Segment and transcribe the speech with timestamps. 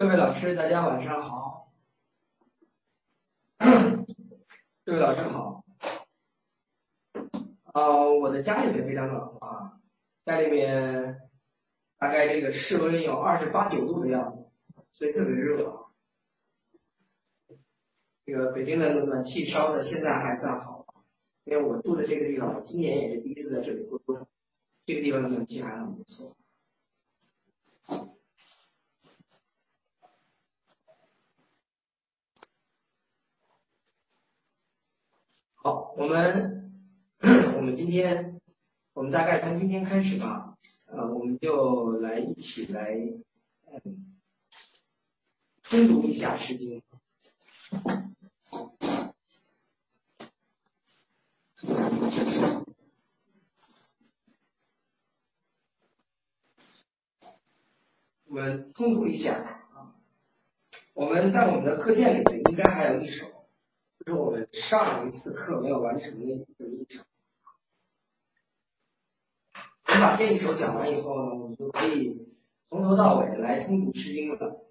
[0.00, 1.70] 各位老师，大家晚上好。
[4.82, 5.62] 各位老师好。
[7.64, 9.78] 啊，我的家里面非常暖啊，
[10.24, 11.28] 家里面
[11.98, 14.50] 大概这个室温有二十八九度的样子，
[14.86, 15.90] 所以特别热。
[18.24, 20.86] 这个北京的暖气烧的现在还算好，
[21.44, 24.26] 因为我住的这个地方，今年也是第一次在这里过冬，
[24.86, 26.34] 这个地方的暖气还很不错。
[35.62, 36.72] 好，我们
[37.20, 38.40] 我们今天，
[38.94, 42.96] 我们大概从今天开始吧，呃，我们就来一起来，
[43.84, 44.16] 嗯，
[45.62, 46.80] 通读一下《诗经》。
[58.24, 59.34] 我们通读一下
[59.74, 59.92] 啊，
[60.94, 63.39] 我们在我们的课件里面应该还有一首。
[64.10, 67.04] 是我们上一次课没有完成的一个一首。
[69.86, 72.26] 你把这一首讲完以后呢，我们就可以
[72.68, 74.69] 从头到尾来通读《诗经》了。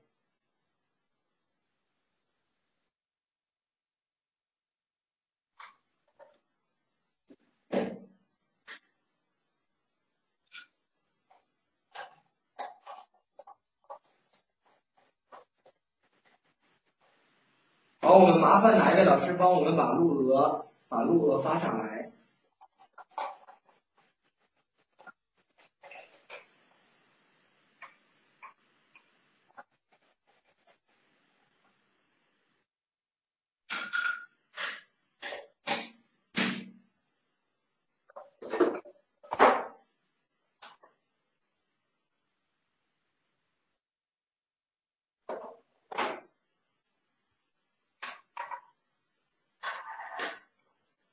[18.19, 22.11] 我们麻烦哪一位老师帮我们把录额把录额发上来？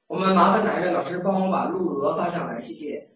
[0.08, 3.10] 我麻烦哪一位老师帮我把录额发上来，谢谢。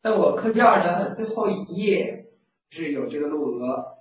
[0.00, 2.32] 在我课件的最后一页
[2.70, 3.97] 是有这个录额。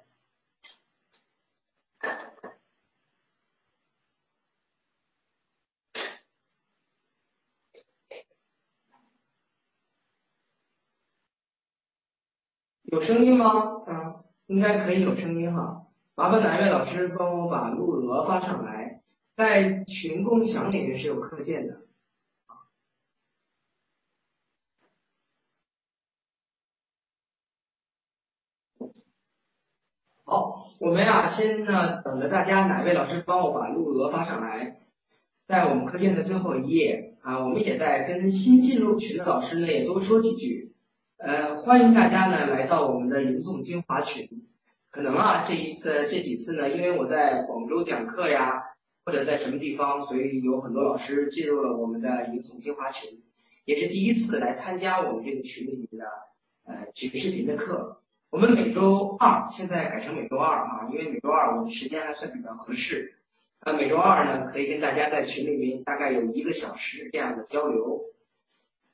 [12.98, 13.84] 有声音吗？
[13.86, 15.86] 嗯，应该可以有声音哈。
[16.16, 19.04] 麻烦哪位老师帮我把录额发上来，
[19.36, 21.82] 在群共享里面是有课件的。
[30.24, 34.80] 好，我们呀先呢等着大家哪位老师帮我把录额发上来，
[35.46, 40.74] 在我们课件的最后一页啊，我们也在跟新进入群的老师呢也多说几句。
[41.18, 44.30] 呃，欢迎大家呢来到我们的吟诵精华群。
[44.92, 48.64] 可能啊，这一次这几次呢，因为我在广州讲课呀，
[49.04, 53.20] 或者在什么地方，所以有很多老师进入了我们的吟诵精华群，
[53.66, 56.06] 也是第一次来参加我们这个群里面的
[56.66, 58.00] 呃这个视频的课。
[58.30, 63.16] 我们每周二，现在改成每周二啊，因为每周二我们时间还算比较合适。
[63.62, 68.04] 呃，每周二呢，可以跟大家在群里面大概有一个小时这样的交流。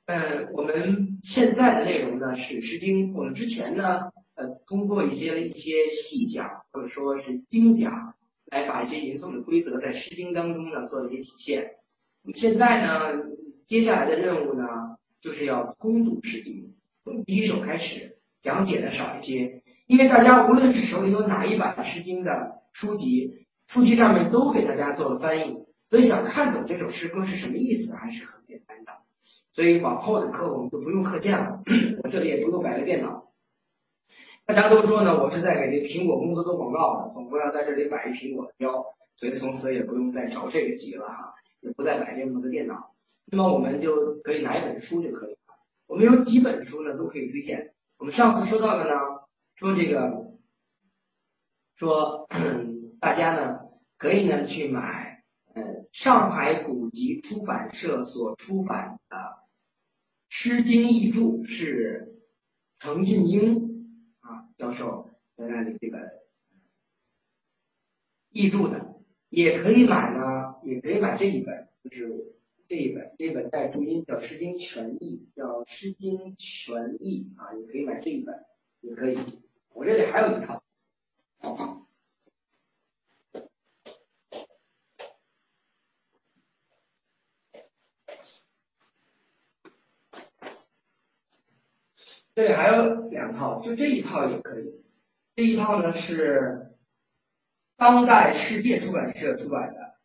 [0.06, 3.14] 嗯，我们现在的内容呢是《诗经》。
[3.18, 8.13] 我们之前呢，呃，通过一些一些细讲或者说是精讲，
[8.47, 11.75] 来把一些吟诵的规则在《诗经》当中呢做一些体现。
[12.36, 13.13] 现在呢，
[13.63, 14.66] 接下来的任务呢，
[15.22, 16.56] 就是要通读《诗经》，
[17.00, 28.92] 从第一首开始，讲解的少一些，因为大家无论是手里有哪一版《诗经》的书籍，书籍上面都给大家做了翻译，所以想看懂这首诗歌是什么意思，还是很简单的。
[29.53, 31.62] 所以往后的课我们就不用课件了，
[32.03, 33.31] 我这里也不用摆个电脑。
[34.46, 38.83] 大家都说呢，我是在给这苹果公司做广告，总不要在这里摆一苹果的标，
[39.16, 42.95] 所以从此也不用再着这个急了哈，也不再摆这么多电脑。
[43.25, 45.38] 那么我们就可以拿一本书就可以了。
[45.86, 47.75] 我们有几本书呢，都可以推荐。
[47.98, 48.95] 我们上次说到的呢，
[49.54, 50.33] 说这个，
[51.75, 52.28] 说
[53.00, 53.60] 大家呢
[53.98, 55.24] 可以呢去买，
[55.54, 59.16] 呃，上海古籍出版社所出版的。
[60.35, 62.19] 《诗经》译注是
[62.80, 66.00] 程俊英啊教授在那里这个
[68.30, 69.00] 译注的，
[69.30, 72.35] 也可以买呢，也可以买这一本，就是
[72.68, 78.44] 这一本，这一本带注音叫《诗经全译》，叫《诗经全译》啊，也可以买这一本，
[78.81, 79.18] 也可以。
[79.69, 80.63] 我这里还有一套，
[81.41, 81.82] 好
[92.35, 94.81] 这里还有两套，就这一套也可以。
[95.35, 96.74] 这一套呢是
[97.75, 99.95] 当代世界出版社出版的，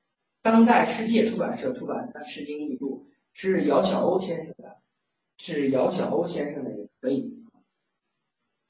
[0.43, 4.77] 当代世界出版社出版的《诗经译注》，是姚晓鸥先生的，
[5.39, 7.45] 是姚晓鸥先生的也可以，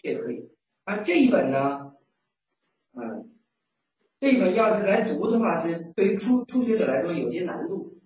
[0.03, 0.51] 这可以。
[0.85, 1.95] 啊，这一本呢，
[2.93, 3.31] 嗯，
[4.21, 7.99] 这一本要是来读的话，这对于初初学者来说有些难度，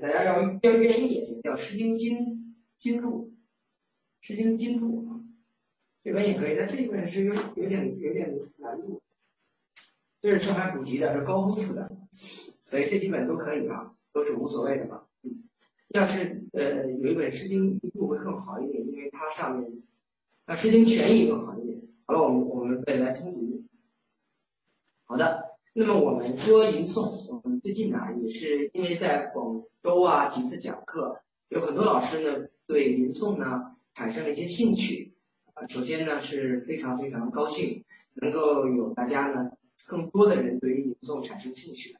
[0.00, 3.25] 大家要要愿意也行，叫《诗经经经注》。
[4.20, 5.20] 《诗经经注》啊，
[6.02, 9.00] 这本也可以，但这一本是有有点有点难度。
[10.20, 11.90] 这是上海古籍的，是高峰出的，
[12.60, 15.04] 所以这几本都可以啊，都是无所谓的嘛。
[15.22, 15.44] 嗯，
[15.88, 19.70] 要是呃有一本《诗经一注》会更好一点，因为它上面
[20.46, 21.80] 啊《诗经全译》更好一点。
[22.06, 23.64] 好了，我们我们再来通读。
[25.04, 33.75] 好的，那么我们说吟诵，我们最近呢也是因为在广州啊几次讲课，有很多老师呢对吟诵呢。
[33.96, 35.14] 产生了一些兴趣
[35.54, 37.82] 啊，首先呢是非常非常高兴，
[38.12, 39.52] 能够有大家呢
[39.86, 41.96] 更多的人对于吟诵产生兴趣。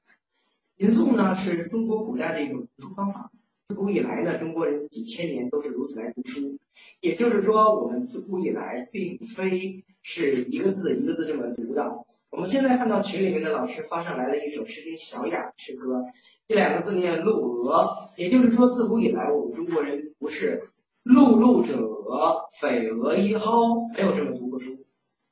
[0.76, 3.32] 吟诵呢是中国古代的一种读书方法，
[3.62, 6.58] 自古以来呢中国人几千年都是如此来读书，
[7.00, 12.04] 也就是说我们自古以来并非是一个字一个字这么读的。
[12.28, 16.02] 我们现在看到群里面的老师发上来了一首《诗经·小雅》诗歌，
[16.46, 17.88] 这两个字念陆娥，
[18.18, 20.68] 也就是说自古以来我们中国人不是。
[21.06, 24.84] 碌碌者，匪蛾一蒿，没有这么读过书，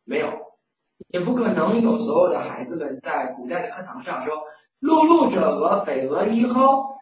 [0.05, 0.29] 没有，
[1.09, 4.37] 也不可能有所有的孩子们在古代的课堂上说
[4.81, 6.95] 碌碌者，匪蛾一蒿，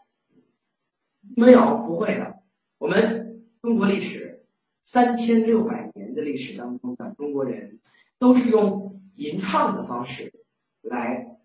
[1.36, 2.36] 没有，不会的。
[2.78, 4.46] 我们中国历史
[4.80, 7.78] 三千六百年的历史当中的中国人
[8.18, 10.32] 都是用吟唱的方式
[10.80, 11.36] 来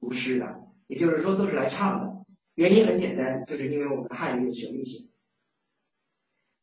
[0.00, 2.24] 读诗的，也就是说都是来唱的。
[2.56, 5.11] 原因很简单，就是因为我们的汉语有旋律性。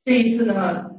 [0.06, 0.90] 这一次呢，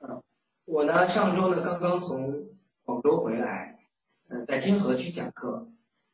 [0.00, 0.22] 呃，
[0.64, 2.48] 我呢上周呢刚刚从
[2.84, 3.78] 广州回来，
[4.28, 5.68] 呃，在天河区讲课，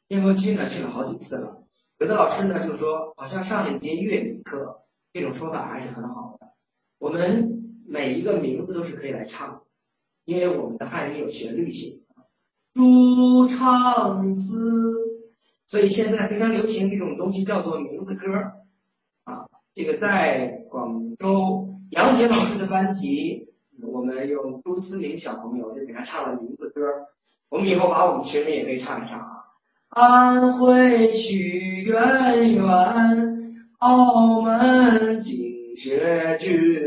[0.07, 1.65] 天河区呢去了好几次了。
[1.99, 4.83] 有的老师呢就说，好像上一节粤语课，
[5.13, 6.53] 这种说法还是很好的。
[6.99, 9.65] 我们每一个名字都是可以来唱，
[10.25, 12.05] 因为我们的汉语有旋律性，
[12.75, 14.95] 朱唱词，
[15.67, 18.53] 所以现在非常流行一种东西叫做名字歌啊，
[19.75, 21.69] 这个在广州。
[21.91, 23.49] 杨杰老师的班级，
[23.83, 26.81] 我们有朱思明小朋友就给他唱了名字歌。
[27.51, 29.45] 我们以后把我们群里也可以唱一唱啊。
[29.91, 36.81] 安徽曲渊源，澳门景学郡，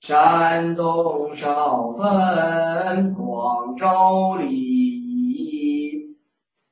[0.00, 6.16] 山东少芬，广州礼仪，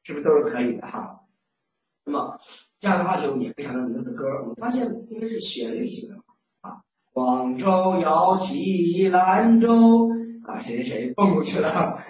[0.03, 1.21] 是不是都是可以的哈？
[2.05, 2.39] 那么
[2.81, 4.41] 这样的话就也非常的名字歌。
[4.43, 6.17] 我们发现应该是旋律性的
[6.61, 6.83] 啊。
[7.13, 10.11] 广州摇旗，兰州
[10.45, 12.03] 啊，谁谁谁蹦过去了，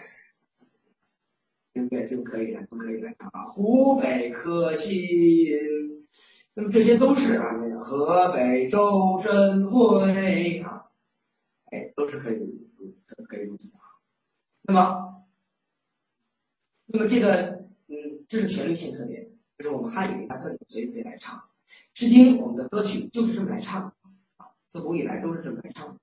[1.72, 2.06] 对不对？
[2.06, 3.46] 就可以了，都可以了啊。
[3.46, 4.98] 湖北可信，
[6.54, 10.84] 那么这些都是啊，河北周振辉啊，
[11.70, 12.68] 哎，都是可以，
[13.28, 13.80] 可以如此啊。
[14.62, 15.24] 那么，
[16.86, 19.27] 那么这个，嗯，这是旋律性特点，
[19.58, 21.36] 这是我们汉语一大特点，所以可以来唱
[21.92, 22.38] 《诗经》。
[22.40, 23.92] 我们的歌曲就是这么来唱。
[24.36, 25.98] 啊自古以来都是这么来唱。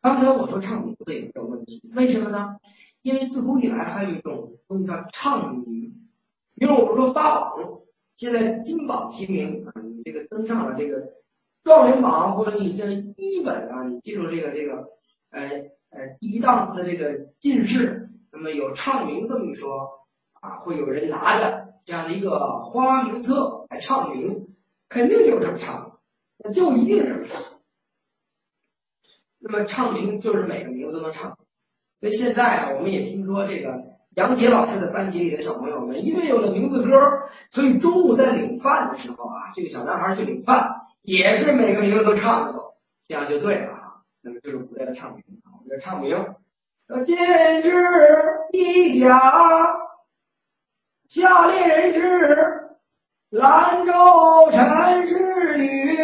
[0.00, 2.56] 刚才我说唱名字也没有问题，为什么呢？
[3.02, 6.08] 因为自古以来还有一种东西叫唱名。
[6.54, 7.80] 比如我们说发榜，
[8.12, 11.12] 现在金榜题名啊，你这个登上了这个
[11.64, 14.88] 状元榜，或者你这一本啊，你记住这个这个，
[15.30, 15.48] 呃
[15.90, 22.38] 呃，第一档次的这个进士，那么有唱名这么一说啊，会有人拿着这样的一个
[22.70, 24.54] 花名册来唱名，
[24.88, 26.00] 肯定就是这么唱，
[26.38, 27.42] 那就一定是这么唱。
[29.38, 31.36] 那么唱名就是每个名字都能唱，
[32.00, 36.88] 所以现在啊，我们也听说这个杨杰老师的班级里的小朋友们，因为有了名字歌，
[37.50, 42.76] 所以中午在领饭的时候啊，这个小男孩去领饭也是每个名字都唱着走，
[43.06, 44.00] 这样就对了啊。
[44.22, 46.16] 那么就是古代的唱名啊，我们的唱名，
[47.04, 49.20] 今日一家，
[51.14, 52.70] 下列人士，
[53.30, 53.92] 兰州
[54.50, 55.96] 陈氏女，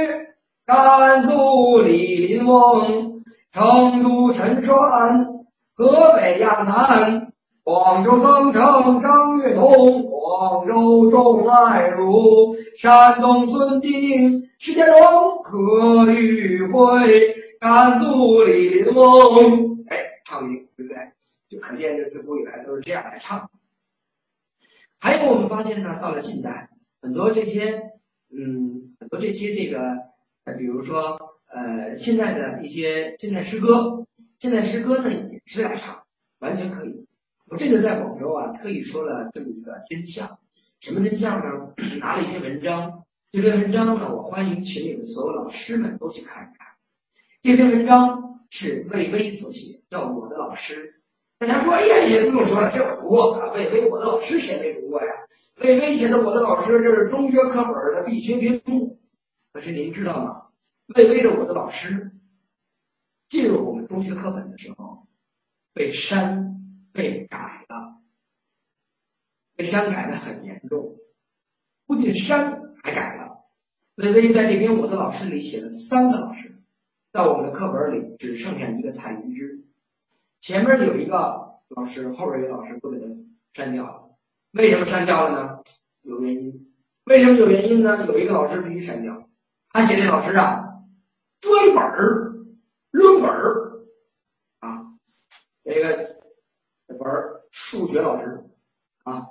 [0.64, 3.24] 甘肃李林翁。
[3.52, 5.26] 成都陈栓，
[5.74, 7.32] 河北亚南，
[7.64, 19.84] 广州增城张月彤，广州钟爱如，山东孙敬，石家庄何玉辉，甘肃李林翁。
[19.88, 20.98] 哎，唱名对不对？
[21.48, 23.50] 就可见这自古以来都是这样来唱。
[25.00, 26.70] 还有我们发现呢，到了近代，
[27.02, 27.90] 很多这些，
[28.28, 29.98] 嗯，很多这些这个，
[30.56, 31.18] 比如说。
[31.52, 34.06] 呃，现在的一些现代诗歌
[34.38, 36.04] 现代诗歌呢也是来唱，
[36.38, 37.08] 完全可以。
[37.46, 40.38] 我这次在广州啊，特意说了这么一个真相，
[40.78, 41.74] 什么真相呢？
[41.98, 43.02] 拿了一篇文章，
[43.32, 46.68] 这篇文章呢，我欢迎群里的所有老师们都去看一看。
[47.42, 50.94] 这篇文章是魏巍所写，叫《我的老师》。
[51.40, 53.50] 大家说，哎呀，也不用说了，这我读过。
[53.54, 55.10] 魏巍，我的老师谁没读过呀？
[55.56, 59.00] 魏巍写的《我的老师》，这是中学课本的必学篇目。
[59.54, 60.48] 可是您知道吗？
[60.94, 61.94] 魏巍的《我的老师》
[63.26, 65.06] 进入我们中学课本的时候，
[65.72, 66.60] 被删、
[66.92, 68.02] 被改了，
[69.56, 70.98] 被删改的很严重。
[71.86, 73.46] 不仅删，还改了。
[73.94, 76.60] 魏巍在这篇《我的老师》里写了三个老师，
[77.10, 79.64] 在我们的课本里只剩下一个蔡云之。
[80.40, 83.06] 前面有一个老师，后边一个老师都给他
[83.52, 84.10] 删掉了。
[84.52, 85.60] 为什么删掉了呢？
[86.02, 86.74] 有原因。
[87.04, 88.06] 为什么有原因呢？
[88.06, 89.28] 有一个老师必须删掉。
[89.70, 90.82] 他写这老师啊，
[91.40, 92.32] 专本儿、
[92.90, 93.84] 论本儿
[94.60, 94.96] 啊，
[95.62, 96.16] 这个
[96.86, 98.44] 本儿数学老师
[99.04, 99.28] 啊，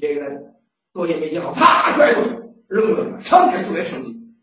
[0.00, 0.54] 这个
[0.92, 2.30] 作业没写好，啪拽过去
[2.68, 4.34] 扔过去了，成你数学成绩。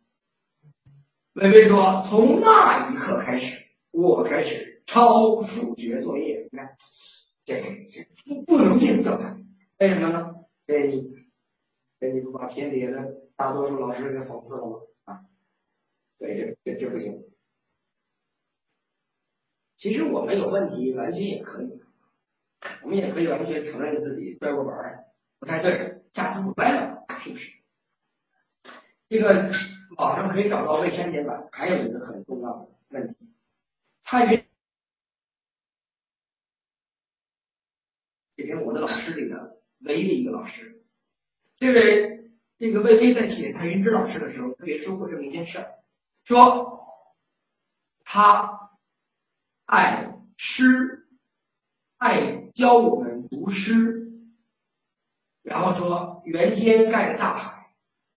[1.34, 6.76] 微微说：“从那一刻开始，我开始。”抄数学作业，你看，
[7.46, 9.38] 这这不不能进教材，
[9.78, 10.34] 为什么呢？
[10.66, 11.14] 这你
[12.00, 14.80] 这你不把天底下的大多数老师给讽刺了吗？
[15.04, 15.22] 啊，
[16.16, 17.24] 所以这这这不行。
[19.76, 21.80] 其实我们有问题，完全也可以，
[22.82, 25.06] 我们也可以完全承认自己拽过本儿，
[25.38, 27.54] 不太对，下次不拽了，打平时。
[29.08, 29.52] 这个
[29.98, 33.16] 网上可以找到未删减版，还有一个很重要的问题，
[34.02, 34.49] 蔡云。
[38.40, 40.82] 这篇我的老师里的唯一的一个老师，
[41.58, 45.74] 这位这个魏巍在写蔡云芝老师的时候，特别说过这么一件事儿，
[46.24, 46.88] 说
[48.06, 48.72] 他
[49.66, 51.06] 爱诗，
[51.98, 54.10] 爱教我们读诗，
[55.44, 57.74] 然后说原天盖着大海，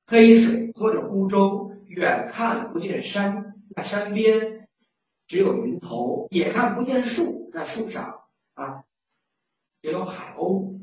[0.06, 4.68] 黑水拖着孤舟，远看不见山，那山边
[5.26, 8.22] 只有云头，也看不见树，那树上
[8.54, 8.84] 啊。
[9.82, 10.78] 也有海鸥，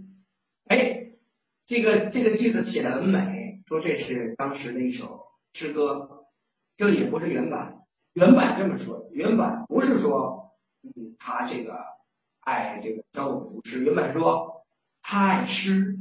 [0.66, 1.14] 哎，
[1.66, 6.26] 这个这个句子写的很美，说这是当时的一首诗歌，
[6.76, 7.80] 这也不是原版，
[8.12, 10.54] 原版这么说，原版不是说，
[10.84, 11.78] 嗯，他这个
[12.42, 14.66] 爱这个教我们读诗，原版说
[15.02, 15.98] 他爱诗，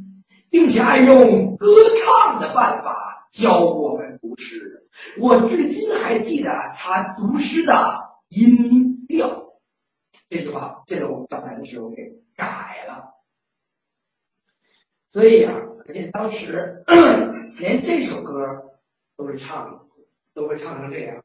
[0.51, 1.69] 并且爱用歌
[2.05, 4.89] 唱的办法教我们读诗，
[5.21, 7.75] 我至今还记得他读诗的
[8.29, 9.53] 音调。
[10.29, 13.17] 这句话现在我们教材的时候给改了，
[15.09, 15.53] 所以啊，
[15.85, 16.85] 可见当时
[17.59, 18.79] 连这首歌
[19.17, 19.89] 都会唱，
[20.35, 21.25] 都会唱成这样。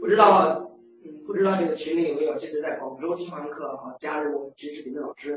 [0.00, 0.70] 不知道，
[1.26, 5.36] 不知道这个群里有没有这次在广州听完课啊，加入我们群视频的老师？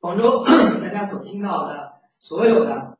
[0.00, 0.44] 广州
[0.82, 2.02] 大家所听到的。
[2.18, 2.91] 所有的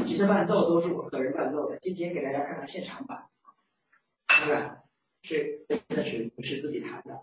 [0.00, 3.28] 其实伴奏都是我个人伴奏的，今天给大家看看现场版，
[4.26, 4.82] 看看
[5.22, 7.20] 是真的是不是自己弹的。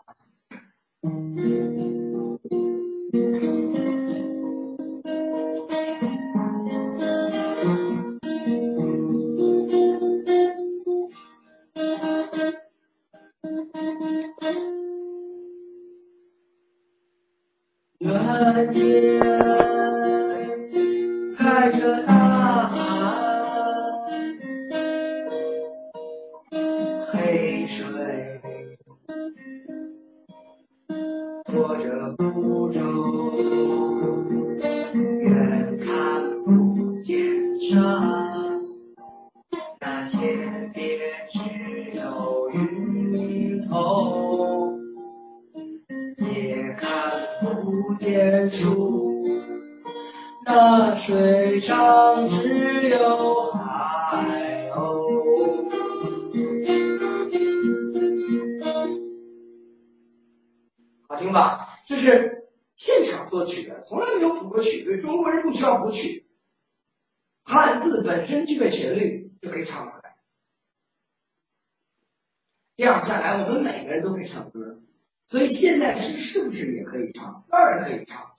[75.82, 77.44] 在是是不是也可以唱？
[77.50, 78.32] 当然可以唱。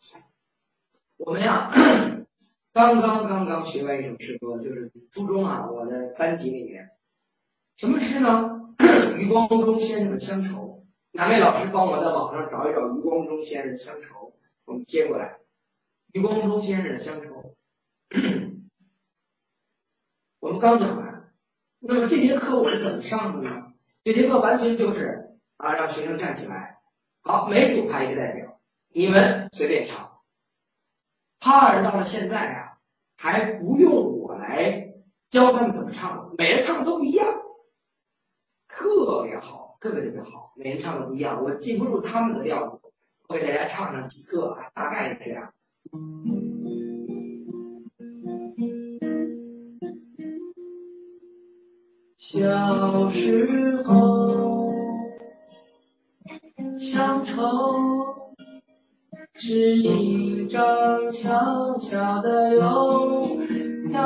[1.17, 1.69] 我们呀，
[2.73, 6.91] 刚 刚刚刚学完一首诗歌，就是初中啊，我的班级里面，
[7.77, 8.75] 什么诗呢？
[9.19, 14.29] 余光中先生的《乡愁》，哪位老师帮我在网上找一找余光中先生的《乡愁》，
[14.65, 15.39] 我们贴过来。
[16.13, 17.55] 余光中先生的《乡愁》，
[20.41, 21.33] 我们刚讲完，
[21.79, 23.73] 那么这节课我是怎么上的呢？
[24.03, 26.82] 这节课完全就是啊，让学生站起来，
[27.25, 28.59] 好，每组派一个代表，
[28.93, 30.19] 你们随便唱。
[31.39, 32.79] 帕尔到了现在啊，
[33.17, 34.93] 还不用我来
[35.29, 37.27] 教他们怎么唱，每人唱的都不一样，
[38.67, 42.81] 特别好，特别特别好，每人唱的不一样，我记不住他们的调子，
[43.29, 45.53] 我给大家唱上几个啊，大概是这样。
[52.17, 54.52] 小时候，
[56.83, 58.35] 乡愁
[59.35, 63.39] 是一张小小的邮
[63.89, 64.01] 票，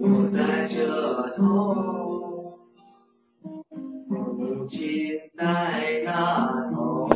[0.00, 2.56] 我在这头，
[4.08, 7.06] 母亲在那头，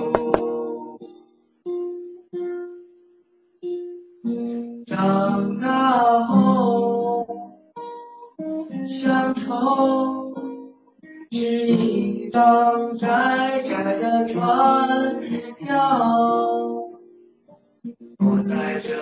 [4.87, 7.27] 长大后，
[8.85, 10.35] 乡愁
[11.31, 15.77] 是一张窄窄的船票，
[18.19, 18.95] 我在这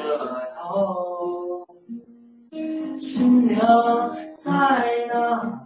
[0.55, 1.67] 头，
[2.97, 3.59] 新娘
[4.37, 4.53] 在
[5.09, 5.66] 那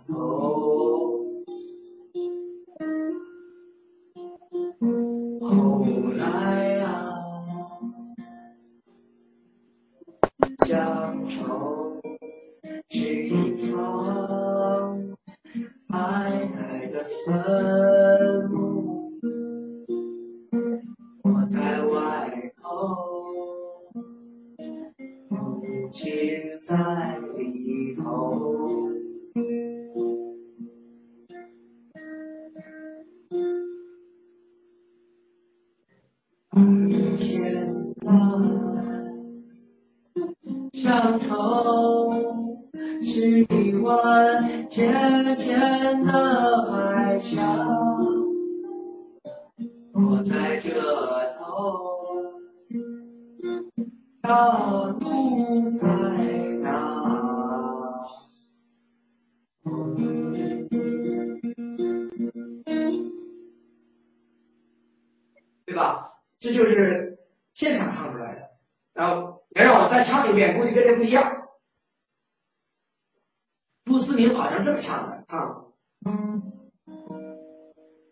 [17.26, 19.12] 坟墓，
[21.22, 22.96] 我在外头，
[25.28, 26.08] 母亲
[26.56, 28.00] 在里头。
[36.52, 38.08] 而现在，
[40.72, 42.12] 乡愁
[43.02, 46.49] 是一湾浅浅的
[65.80, 66.06] 吧？
[66.38, 67.18] 这就是
[67.52, 68.50] 现场唱出来的。
[68.92, 71.48] 然后别让我再唱一遍，估计跟这不一样。
[73.84, 75.64] 朱思明好像这么唱的，啊，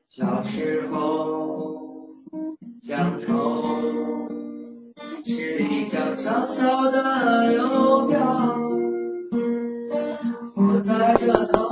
[0.08, 2.08] 小时候，
[2.82, 4.26] 乡愁
[5.24, 8.58] 是一张小小的邮票，
[10.56, 11.67] 我在这头，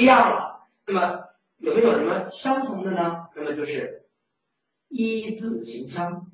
[0.00, 0.66] 一样了？
[0.86, 3.28] 那么有没有什么相同的呢？
[3.36, 4.06] 那么就是
[4.88, 6.30] 一字形腔，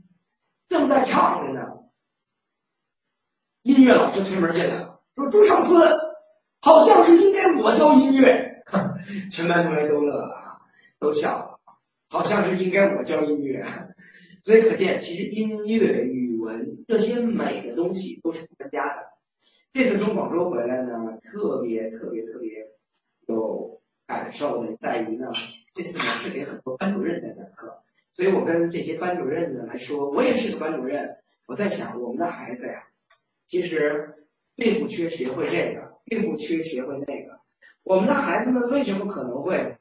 [0.68, 1.72] 正在唱着呢。
[3.62, 5.84] 音乐老师推门进来了，说：“朱上司，
[6.60, 8.62] 好像是应该我教音乐。
[9.32, 10.58] ”全班同学都乐了啊，
[11.00, 11.60] 都笑了，
[12.08, 13.66] 好像是应该我教音乐。
[14.44, 19.02] 所以可见，其实音乐、语文这些美的东西都是专家的。
[19.72, 22.68] 这次从广州回来呢，特别特别特别
[23.26, 25.32] 有感受的在于呢，
[25.74, 32.88] 这次呢是给很多班主任在讲课，所以我跟这些班主任呢来说，我也是个班主任，我在想我们的孩子呀，
[33.46, 34.14] 其实
[34.54, 37.40] 并不缺学会这个，并不缺学会那个。
[37.82, 39.76] 我们的孩子们为什么可能会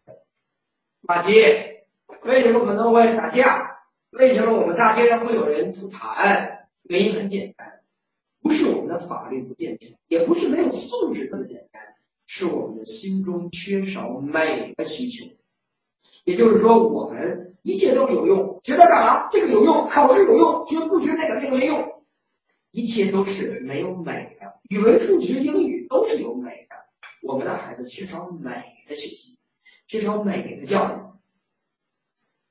[1.02, 1.86] 骂街？
[2.24, 3.80] 为什么可能会打架？
[4.12, 6.60] 为什么我们大街上会有人吐痰？
[6.84, 7.82] 原因很简单，
[8.42, 11.65] 不是我们的法律不健全，也不是没有素质这么简单，
[12.28, 15.26] 是我们的心中缺少美的需求。
[16.24, 19.30] 也就是说，我们一切都有用，学它干嘛？
[19.32, 22.04] 这个有用，考试有用，学不学那个那个没用，
[22.72, 24.60] 一切都是没有美的。
[24.70, 26.76] 语文、数学、英语都是有美的，
[27.22, 28.52] 我们的孩子缺少美
[28.88, 29.38] 的学习，
[29.88, 30.94] 缺少美的教育，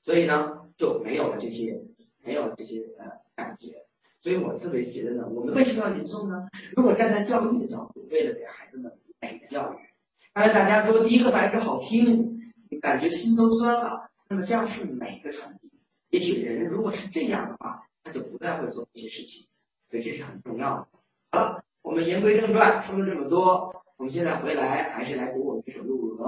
[0.01, 0.61] 所以呢。
[0.77, 1.85] 就没有了这些，
[2.25, 3.07] 没有了这些呃
[3.37, 3.87] 感觉，
[4.21, 6.49] 所以我特别觉得呢，我们为什么要吟诵呢？
[6.75, 8.91] 如果站在教育的角度，为了给孩子们
[9.25, 9.77] 美的教育，
[10.35, 15.73] 刚才大家说第一个白字好听，感觉心都酸了，那么这样是美的传递。
[16.11, 19.47] 也许人如果是这样的话，他就不再会做这些事情，
[19.89, 20.89] 所以这是很重要的。
[21.33, 26.27] 好了，我们言归正传，说了这么多，我们现在回来还是来读我们这首《陆娥》。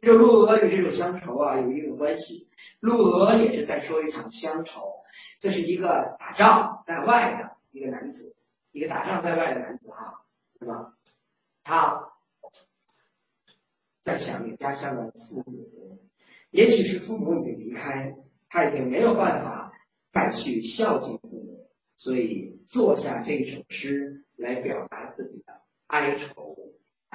[0.00, 2.48] 这首《陆娥》与这首《乡愁》啊有一定的关系。
[2.78, 5.02] 陆娥也是在说一场乡愁，
[5.40, 8.36] 这是一个打仗在外的一个男子，
[8.70, 10.22] 一个打仗在外的男子哈，
[10.60, 10.94] 那么
[11.64, 12.09] 他
[14.00, 16.00] 在想念家乡的父母。
[16.50, 18.16] 也许是父母已经离开，
[18.48, 19.72] 他已经没有办法
[20.10, 26.56] 再去孝敬父母，所以做下这首诗来表达自己的哀愁。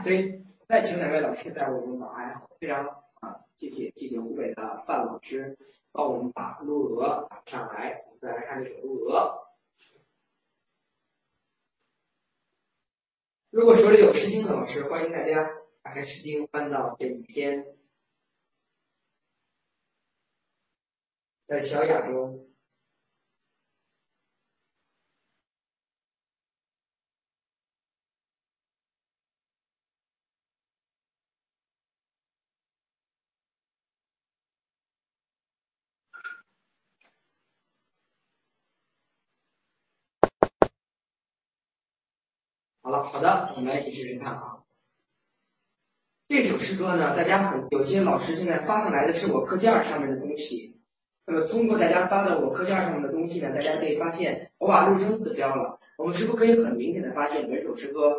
[0.04, 5.58] 所以再请两位老师在我们往哀嚎，非常啊，谢谢谢谢湖北的范老师
[5.92, 8.04] 帮我们把《陆娥》打上来。
[8.08, 9.42] 我们再来看这首《陆娥》。
[13.50, 15.50] 如果手里有《诗经》的老师，欢迎大家
[15.86, 17.64] 打开《诗经》，翻到这一篇，
[21.46, 22.50] 在小雅中。
[42.82, 44.55] 好了，好的，我们来一起试试看啊。
[46.28, 50.80] 这首诗歌呢，大家很有些老师现在发上来的是我课件上面的东西。
[51.24, 55.80] 那么通过大家发的我课件上面的东西呢，大家可以发现我把入声字标了。
[56.00, 58.18] 我们是不是可以很明显的发现，每首诗歌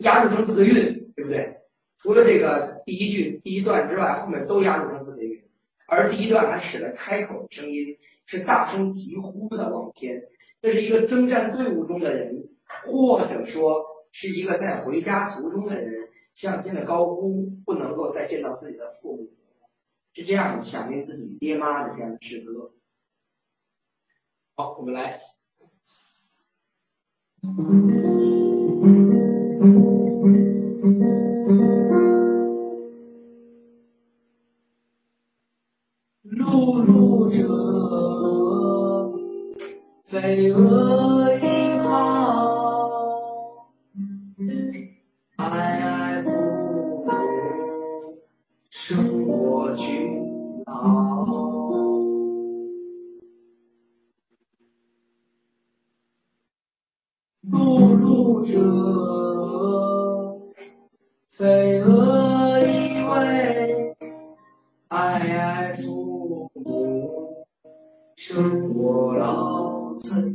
[0.00, 1.56] 押入声字的韵，对不对？
[1.96, 5.42] 除了这个第一句第一段之外，后面都押入声字的韵，
[5.86, 10.24] 而第一段还使得开口的声音是大声疾呼的往天。
[10.60, 12.44] 这是一个征战队伍中的人。
[12.82, 19.32] 或者说是一个在回家途中的人向天的高呼，不能够再见到自己的父母，
[20.12, 22.74] 是这样想念自己爹妈的这样的诗歌。
[24.56, 25.20] 好，我们来。
[36.22, 37.46] 碌碌者，
[40.04, 41.40] 飞蛾一
[41.78, 41.84] 行。
[45.36, 46.03] 哀哀父母，
[48.86, 51.24] 生我劬劳，
[57.40, 58.60] 露露者，
[61.28, 63.94] 飞蛾依偎，
[64.88, 67.42] 爱爱祖国，
[68.16, 70.30] 生我劳瘁，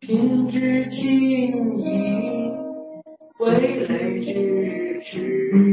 [0.00, 2.56] 贫之轻盈，
[3.38, 4.89] 为泪之。
[5.12, 5.69] tree.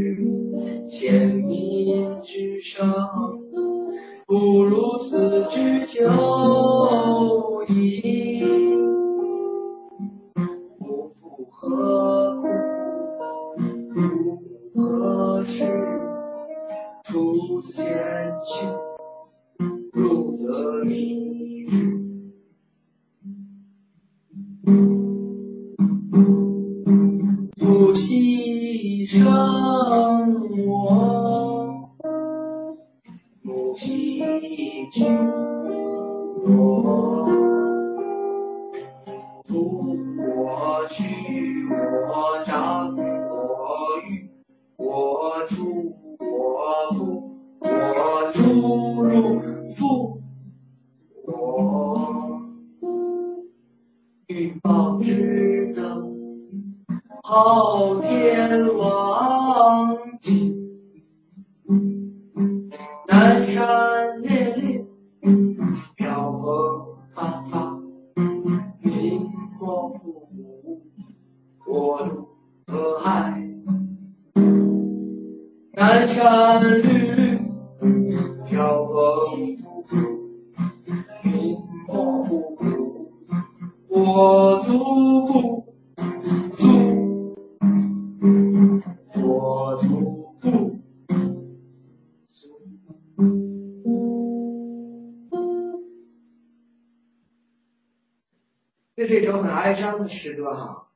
[99.08, 100.90] 这首很哀伤的诗歌哈，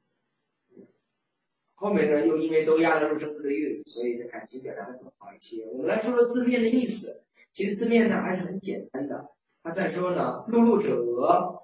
[1.76, 5.65] 后面呢又因为都押了入声字的韵，所以这感情表达的更好一些。
[5.65, 9.32] 我们来说说字面的意思，其实字面呢还是很简单的。
[9.63, 11.60] 他在说呢，碌碌者鹅。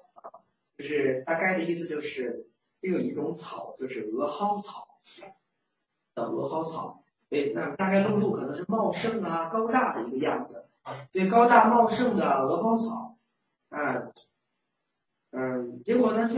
[0.78, 2.46] 就是大概的意思就是，
[2.78, 5.00] 有一种草，就是鹅蒿草
[6.14, 10.68] 叫鹅蒿草，对，那大概露露可能是茂盛啊、高大的一个样子，
[11.10, 13.18] 所以高大茂盛的鹅蒿草，
[13.70, 14.12] 啊，
[15.30, 16.36] 嗯，结果呢，就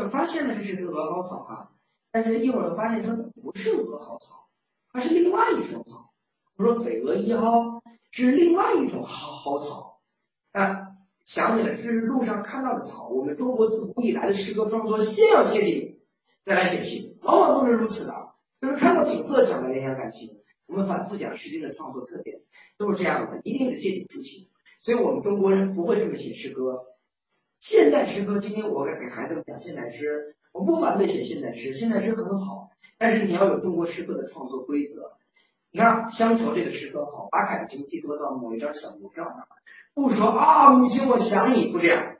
[0.00, 1.72] 就发现了这是个鹅蒿草哈，
[2.10, 4.48] 但是一会儿发现说不是鹅蒿草，
[4.92, 6.12] 它是另外一种草，
[6.56, 10.00] 我说飞蛾一蒿是另外一种蒿蒿草，
[10.52, 10.92] 啊。
[11.26, 13.08] 想起来，这是路上看到的草。
[13.08, 15.98] 我们中国自古以来的诗歌创作，先要写景，
[16.44, 18.34] 再来写情，往往都是如此的。
[18.60, 20.38] 就是看到景色想到联想感情。
[20.66, 22.42] 我们反复讲诗经的创作特点
[22.78, 24.48] 都是这样的，一定是借景抒情。
[24.78, 26.84] 所以我们中国人不会这么写诗歌。
[27.58, 35.16] 现代诗歌，今天我给孩子们讲现代诗，我不反对写现代诗，现代诗很好，但是你要有中国诗歌的创作规则。
[35.70, 39.46] 你看《乡愁》这个诗歌好，把感情寄托到某一张小邮票上，
[39.94, 42.16] 不说啊，母亲我想你，不这样，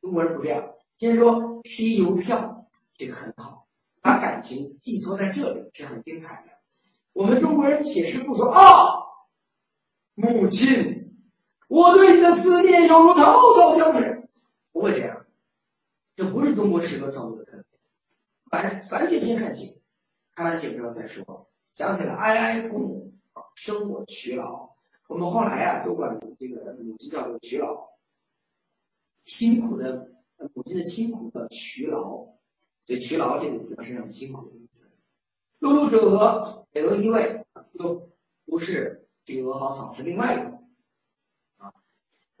[0.00, 0.74] 中国人不这样。
[0.98, 3.66] 先说贴邮票，这个很好，
[4.02, 6.52] 把感情寄托在这里是很精彩的。
[7.12, 8.94] 我们中国人写诗不说啊，
[10.14, 11.16] 母亲，
[11.68, 14.17] 我对你的思念犹如滔滔江水。
[14.78, 15.26] 不会这样，
[16.14, 17.64] 这不是中国诗歌创作的特点。
[18.48, 19.80] 凡凡是先看景，
[20.36, 21.50] 看完景之后再说。
[21.74, 23.12] 想起来哀哀父母，
[23.56, 24.76] 生我娶老。
[25.08, 27.88] 我们后来啊，都管这个母亲叫做娶老，
[29.24, 30.12] 辛苦的
[30.54, 32.28] 母亲的辛苦的娶老。
[32.86, 34.92] 这娶老这个表示很辛苦的意思。
[35.58, 38.08] 碌碌者鹅，给鹅一位，又
[38.46, 40.47] 不是这个鹅好草，是另外一个。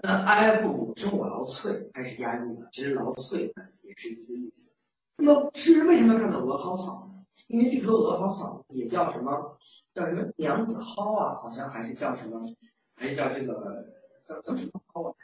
[0.00, 2.68] 那哀哀父母，生我劳瘁，开始押韵了。
[2.72, 4.72] 其实劳瘁呢也是一个意思。
[5.16, 7.24] 那么诗人为什么要看到鹅蒿草呢？
[7.48, 9.58] 因为据说鹅蒿草也叫什么？
[9.92, 11.34] 叫什么娘子蒿啊？
[11.34, 12.40] 好像还是叫什么？
[12.94, 13.86] 还是叫这个
[14.28, 15.14] 叫叫什么蒿啊？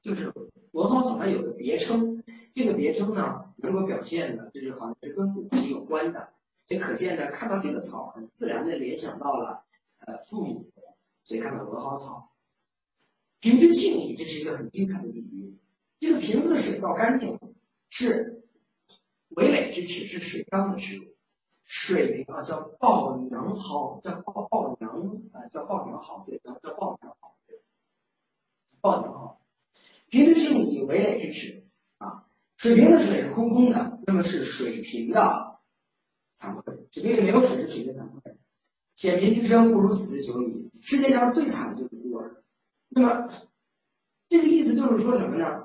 [0.00, 0.32] 就是
[0.72, 6.32] 鹅蒿草它有个别称，这个别称呢能够表现的，就是好像是跟母亲有关的。
[6.64, 9.64] 这可见呢，看到这个草，很自然的联想到了
[9.98, 10.70] 呃父母，
[11.22, 12.31] 所以看到鹅蒿草。
[13.42, 15.58] 平之静矣，这是一个很精彩的比喻。
[15.98, 17.40] 这个瓶子的水倒干净，
[17.88, 18.44] 是
[19.30, 21.06] 围垒之耻，是水缸的耻辱。
[21.64, 27.60] 水啊，叫抱娘好，叫抱抱娘啊，叫抱娘好，对，叫叫抱娘好，对
[28.80, 29.44] 抱娘好。
[30.08, 31.64] 平之静矣，围垒之耻
[31.98, 32.28] 啊。
[32.54, 35.58] 水瓶的水是空空的，那么是水瓶的
[36.38, 36.78] 惭愧。
[36.92, 38.36] 水瓶里没有水是水的惭愧。
[38.94, 40.70] 显贫之身，不如死之久矣。
[40.80, 42.01] 世界上最惨的就是。
[42.94, 43.26] 那么，
[44.28, 45.62] 这个意思就是说什么呢？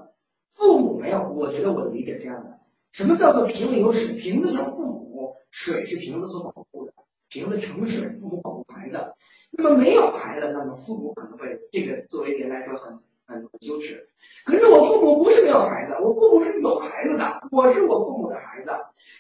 [0.50, 2.60] 父母没有，我觉得我的理解这样的：
[2.92, 4.14] 什么叫做瓶里有水？
[4.14, 6.94] 瓶子像父母，水是瓶子所保护的，
[7.28, 9.14] 瓶子盛水，父母保护孩子。
[9.52, 14.08] 那么没有孩子，那么父母可能会这个作为人来说很很羞耻。
[14.46, 18.72] 可是我父母不是没有孩子，我父母是有孩子的，我是我父母的孩子，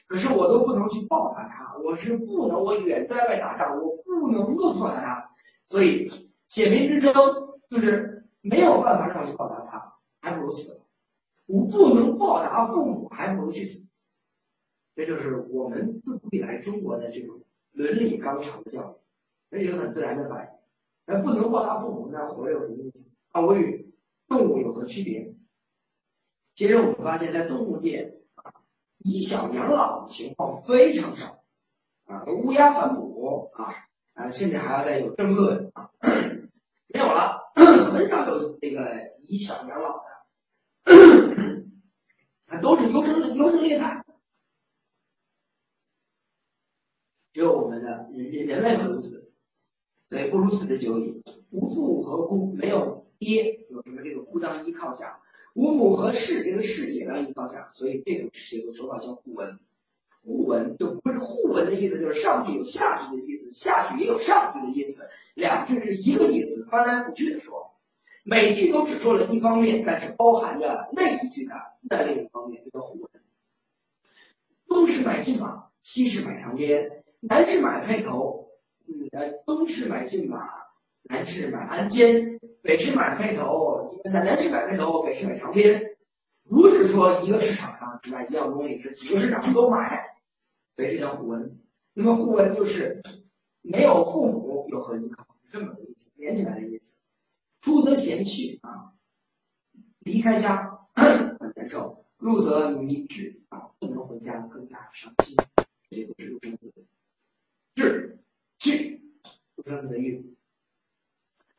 [0.07, 5.29] 可是我都不能去报答他，我是不能，我远在外打仗，我不能够报答他，
[5.63, 6.09] 所以
[6.47, 7.13] 血民之争。
[7.69, 10.84] 就是没有办法让我去报答他，还不如死。
[11.45, 13.91] 我不能报答父母，还不如去死。
[14.95, 18.99] 这就是我们自古以来中国的这种伦理纲常的教
[19.51, 20.51] 育，这是很自然的反应。
[21.06, 23.15] 那不能报答父母，那活有什么意思？
[23.30, 23.93] 啊，我与
[24.27, 25.34] 动物有何区别？
[26.56, 28.51] 其实我们发现，在动物界啊，
[28.97, 31.43] 以小养老的情况非常少
[32.06, 33.73] 啊，乌鸦反哺啊
[34.13, 35.91] 啊，甚至还要再有争论啊，
[36.88, 37.46] 没有了。
[37.65, 40.03] 很少有这个以小养老
[40.85, 40.91] 的，
[42.61, 44.03] 都是优胜优胜劣汰。
[47.33, 49.31] 只有我们的人人类如此，
[50.09, 51.21] 所以不如死之久矣。
[51.51, 52.51] 无父何哭？
[52.53, 55.21] 没有爹，有什么这个孤当依靠下？
[55.53, 56.43] 无母何事？
[56.43, 57.69] 这个事也当依靠下。
[57.71, 59.59] 所以这种这种说法叫互文。
[60.23, 65.09] 互文就不是互文的意思，就是上句有下句的意思，下句也有上句的意思。
[65.38, 67.71] 两句是一个意思，翻来覆去的说，
[68.23, 73.10] 每句都只说了一方面，但是包含着那一句的那另一方面，这叫互文。
[74.67, 78.50] 东市买骏马，西市买长鞭，南市买辔头，
[78.88, 79.12] 嗯，
[79.45, 80.39] 东市买骏马，
[81.04, 85.95] 南市买鞍鞯，北市买辔头，南南市买辔头，北市买长鞭。
[86.50, 90.04] 不是说一个市场上只买一样东西，是几个市场都买，
[90.76, 91.60] 所以这叫互文。
[91.93, 93.04] 那么互文就是
[93.62, 94.37] 没有父母。
[94.77, 95.25] 有何依靠？
[95.51, 96.99] 这么个意思，连起来的意思。
[97.61, 98.93] 出则贤去啊，
[99.99, 105.35] 离开家很难受；入则迷止啊，不能回家更加伤心。
[105.89, 106.73] 这都是入生子。
[107.73, 108.19] 至
[108.55, 109.01] 去
[109.55, 110.35] 入生子的韵。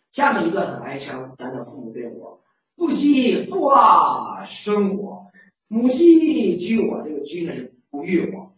[0.07, 2.45] 下面一段很哀伤，讲讲父母对我：
[2.77, 5.33] 父兮父啊，生我；
[5.67, 7.03] 母兮居我。
[7.03, 8.57] 这个居呢是哺育我，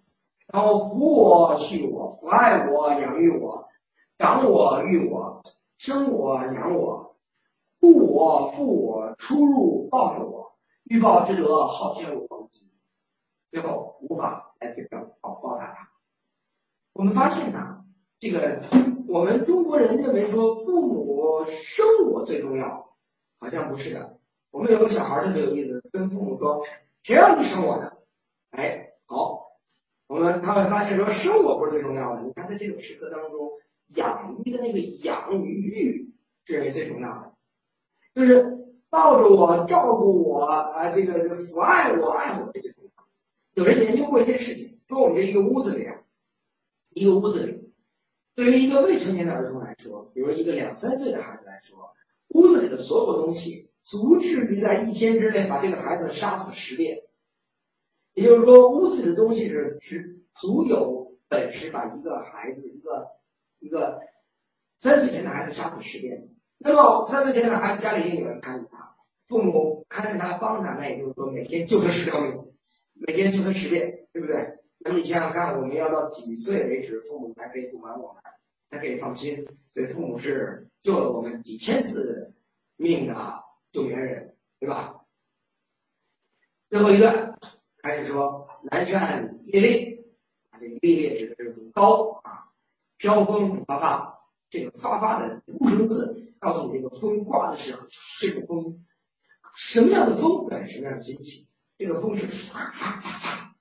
[0.49, 3.70] 然后抚我恤我，抚爱我养育我。
[4.21, 5.43] 长我育我，
[5.79, 7.17] 生我养我，
[7.81, 12.71] 故我负我，出入报着我，欲报之德，好先我忘记，
[13.51, 15.89] 最后无法来这个报报答他。
[16.93, 17.83] 我们发现呢，
[18.19, 18.61] 这个
[19.09, 22.95] 我们中国人认为说父母生我最重要，
[23.39, 24.19] 好像不是的。
[24.51, 26.63] 我们有个小孩特别有意思，跟父母说
[27.03, 27.97] ：“谁让你生我的？”
[28.53, 29.57] 哎，好，
[30.09, 32.21] 我们他会发现说，生我不是最重要的。
[32.21, 33.49] 你看，在这种时刻当中，
[33.96, 36.12] 养育的那个养与育
[36.44, 37.35] 是最重要的，
[38.14, 42.90] 就是抱着我、照顾我啊，这个抚爱我、爱我这些重要。
[43.55, 46.03] 有人研究过一件事情，说我们这一个屋子里啊，
[46.94, 47.72] 一个屋子里，
[48.35, 51.94] 对于一个未成年的儿童来说，比如一个两三岁的孩子来说，
[52.29, 53.68] 屋子里的所有东西。
[53.83, 57.03] 足至于在一天之内把这个孩子杀死十遍，
[58.12, 63.09] 也就是说，屋子里的东西是是足有本事把一个孩子一个
[63.61, 64.01] 一个
[64.77, 66.29] 三岁前的孩子杀死十遍。
[66.59, 68.96] 那么三岁前的孩子家里也有人看着他，
[69.29, 72.53] 父母看着他帮他，那也就是说每天救他十条命，
[72.94, 74.59] 每天救他十遍，对不对？
[74.79, 78.23] 那你想想看，我们要到几岁为止，父母才可以不管我们，
[78.68, 79.46] 才可以放心？
[79.73, 82.35] 所以父母是救了我们几千次
[82.77, 83.44] 命的。
[83.73, 85.05] 救援人，对吧？
[86.70, 87.38] 最后一段
[87.79, 90.05] 开始说南山烈烈，
[90.51, 92.50] 啊，这个烈烈指的是很高啊，
[93.01, 97.75] 飘风发发，这个发发的五声字告诉你这个风刮的是
[98.21, 98.85] 这个风，
[99.57, 101.47] 什么样的风表示什么样的心情？
[101.79, 103.53] 这个风是唰唰唰唰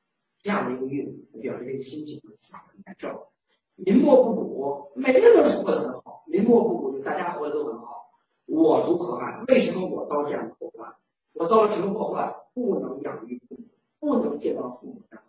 [0.42, 3.30] 这样的一个韵，表示这个心情很难受。
[3.76, 8.12] 民莫不古，每个人都活得很好，民莫不古，就大家活得都很好。
[8.46, 10.94] 我独可汗，为什么我遭这样的祸患？
[11.32, 12.36] 我遭了什么祸患？
[12.54, 13.64] 不能养育父母，
[14.02, 15.29] 不能见到父母这样的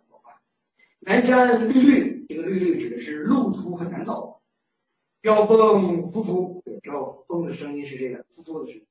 [1.03, 4.39] 南山绿绿，这个绿绿指的是路途很难走。
[5.19, 8.87] 飙风呼呼，飙风的声音是这个呼呼的声音。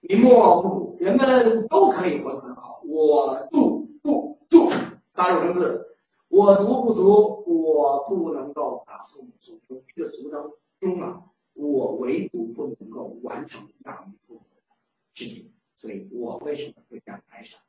[0.00, 2.82] 民莫不，人们都可以活得很好。
[2.84, 4.70] 我独不度，
[5.08, 5.96] 三六生字，
[6.28, 11.24] 我独不足，我不能够把父母送出这个族当中啊。
[11.54, 17.60] 我唯独不能够完成养育父母的事情，所以我为什么会这样哀伤？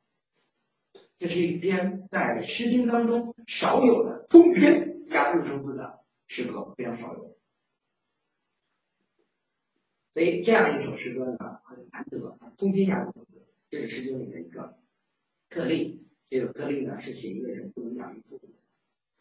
[1.21, 7.37] 这是一篇在《诗经》当中少有的通篇押入生字的诗歌，非常少有。
[10.15, 14.79] 所以这样一首诗歌呢，很难得，通篇押入生字，这是《诗经》里的一个
[15.47, 16.07] 特例。
[16.27, 18.49] 这个特例呢，是写一个人不能养育父母。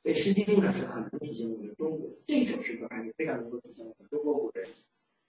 [0.02, 4.66] 所以《诗经》呢是很能体现我们中国这首诗歌，还是非常能够体现我们中国古人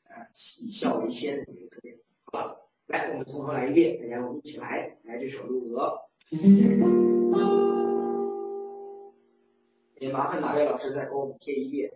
[0.06, 0.26] 呃
[0.62, 2.00] 以孝为先的一个特点。
[2.24, 6.08] 好了，来，我们从头来一遍，大家我们一起来来这首《鹿鹅》。
[10.00, 11.92] 也麻烦哪位老师再给我们贴一遍。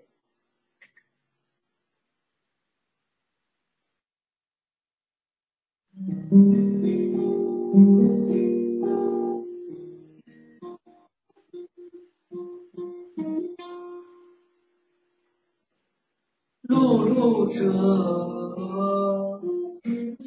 [16.68, 17.72] 碌碌者，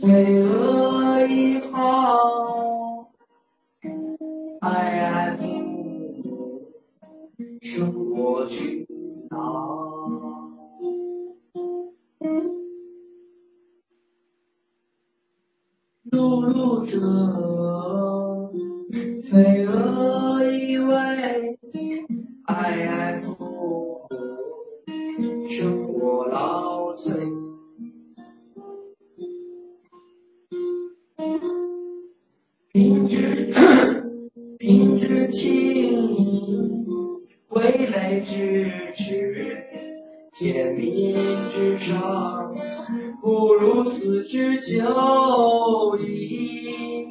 [0.01, 0.38] 飞
[16.85, 16.93] 者，
[19.23, 21.57] 飞蛾依偎，
[22.47, 24.09] 哀哀父母，
[25.49, 25.87] 生。
[26.01, 27.13] 我老岁，
[32.73, 33.53] 平之
[34.59, 36.61] 平之轻易，
[37.49, 39.59] 为累之耻，
[40.31, 41.15] 见民
[41.53, 42.55] 之伤，
[43.29, 47.09] 不如死之久矣。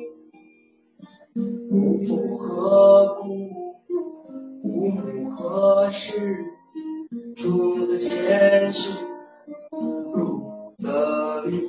[1.70, 3.28] 无父何故？
[4.64, 6.44] 无母何事？
[7.36, 8.98] 出自现实，
[10.16, 11.62] 入则理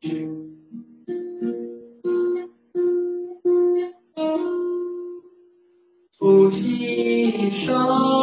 [0.00, 0.28] 之。
[6.12, 8.21] 夫妻生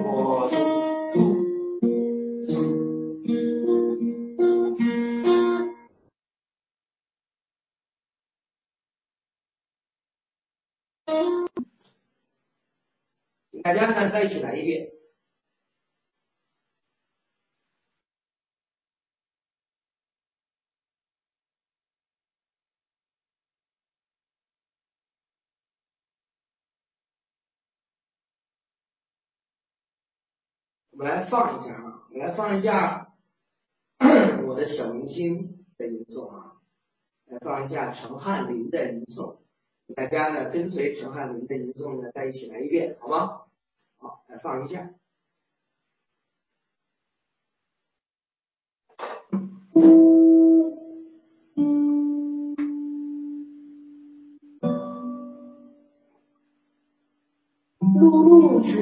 [0.00, 0.50] 我
[13.62, 14.97] 大家呢，再一起来一遍。
[30.98, 33.14] 我来放一下啊，我来放一下
[34.44, 36.56] 我的小明星的吟诵啊，
[37.26, 39.36] 来放一下陈汉林的吟诵，
[39.94, 43.42] 大家呢跟随陈汉林的吟诵呢再一起来一遍，好吗？
[43.98, 44.92] 好，来放一下。
[58.00, 58.72] 路者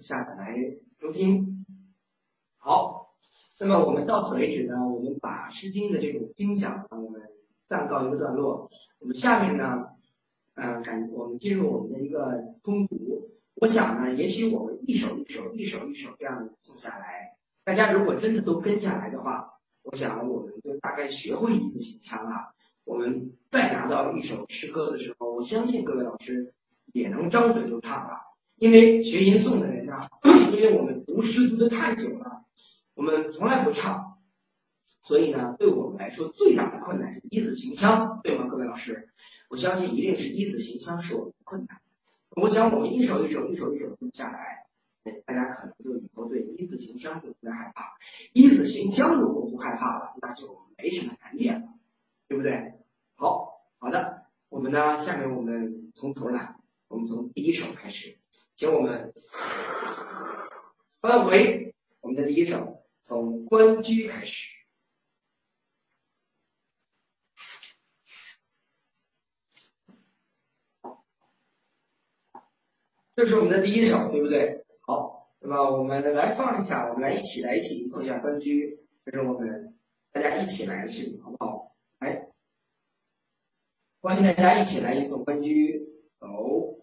[0.00, 0.56] 下载来
[1.00, 1.64] 收听。
[2.56, 3.14] 好，
[3.60, 7.22] 那么我们到此为止呢，我们把《诗经》的这种精讲呢，我们
[7.66, 8.70] 暂告一个段落。
[8.98, 9.90] 我们下面呢，
[10.54, 13.30] 呃，感我们进入我们的一个通读。
[13.54, 17.36] 我想呢，也许我们一首一首、一首一首这样诵下来。
[17.64, 22.54] 大家如果真的都跟下来的话，我想我们就大概学会一字行腔了。
[22.84, 26.54] 我们再拿到一首诗歌的时候，我相信各位老师
[26.92, 28.27] 也能张嘴就唱了。
[28.58, 30.08] 因为学吟诵的人呢，
[30.52, 32.44] 因为我们读诗读的太久了，
[32.94, 34.18] 我们从来不唱，
[35.00, 38.46] 所以呢，对我们来说最大的困难是一字行腔，对吗？
[38.50, 39.10] 各位老师，
[39.48, 41.80] 我相信一定是一字行腔是我们的困难。
[42.30, 44.64] 我想我们一首一首、一首一首读下来。
[45.24, 47.96] 大家可能就以后对一字行腔就不再害怕。
[48.34, 51.68] 一字行腔如果不害怕了，那就没什么难念了，
[52.28, 52.74] 对不对？
[53.14, 56.56] 好，好的，我们呢，下面我们从头来，
[56.88, 58.17] 我们从第一首开始，
[58.58, 59.14] 请我们
[61.00, 64.48] 翻回我们的第一首，从《关雎》开始。
[73.14, 74.66] 这是我们的第一首，对不对？
[74.80, 78.50] 好，那么我们来放一下，我们来一起来一起奏一下《关雎》，
[79.04, 79.78] 这是我们
[80.10, 81.76] 大家一起来的事情，好不好？
[82.00, 82.28] 来，
[84.00, 85.78] 欢迎大家一起来一奏《关雎》，
[86.16, 86.76] 走。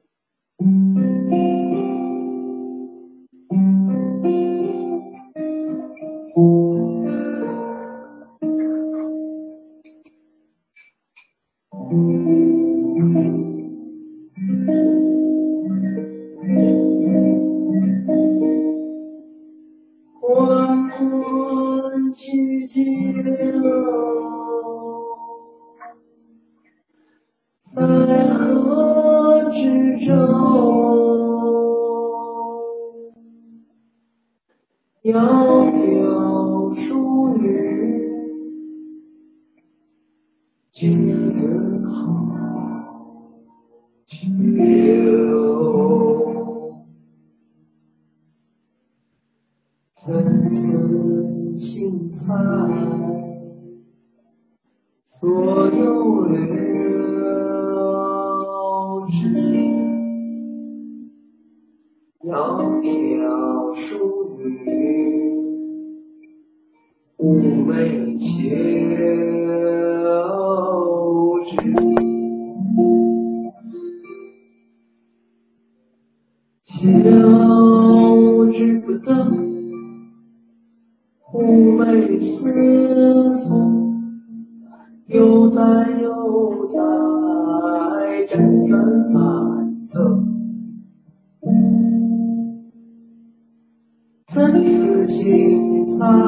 [52.27, 53.14] 荇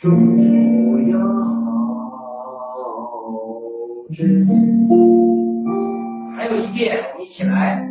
[0.00, 1.18] 终不要
[4.10, 4.46] 之。
[6.34, 7.86] 还有一遍，我们一起来。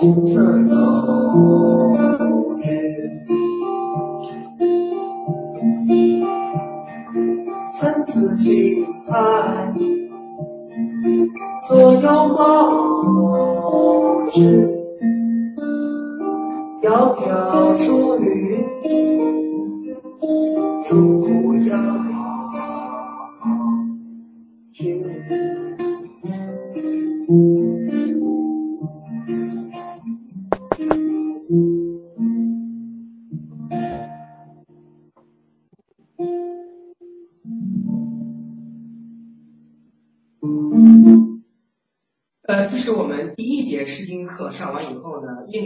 [0.00, 1.92] 琴瑟友
[2.58, 2.64] 之。
[7.70, 9.70] 参差荇菜，
[11.64, 12.40] 所有报
[14.32, 14.70] 之。
[16.80, 18.09] 窈窕淑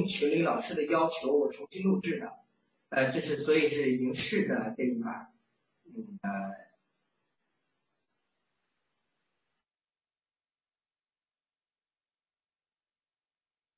[0.04, 2.32] 群里老师的要求，我重新录制的。
[2.90, 5.32] 呃，这是所以是影视的这一版，
[5.84, 6.18] 嗯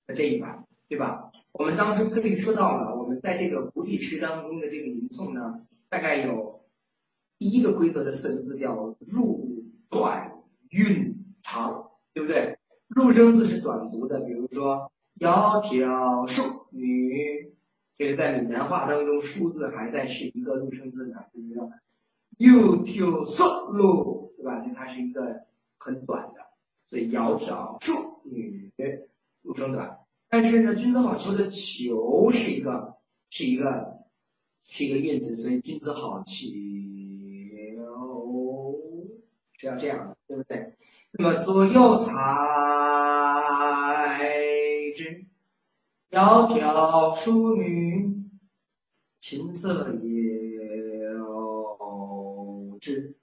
[0.06, 1.30] 呃，这一版对吧？
[1.52, 6.64] 我们当时特地说到了，我们在这个古体诗当中的这个吟诵呢，大概有
[7.38, 12.58] 第一个规则的四个字叫入短韵长，对不对？
[12.88, 17.52] 入声字是短读的，比如说窈窕淑女，
[17.96, 21.68] 这个在闽南话当中，淑字还在是一个入声字呢，对不对？
[22.38, 24.60] 又挑素路，对吧？
[24.60, 25.46] 所以它是一个
[25.78, 26.40] 很短的，
[26.84, 28.70] 所以窈窕淑女
[29.42, 30.00] 入声短。
[30.28, 32.96] 但是呢，君子好逑的逑是一个
[33.30, 33.96] 是一个
[34.60, 36.52] 是一个韵字，所以君子好逑
[39.58, 40.74] 是要这样的，对不对？
[41.12, 42.12] 那么左右采
[46.10, 48.30] 窈窕淑女，
[49.20, 49.92] 琴瑟
[51.12, 53.16] 友之。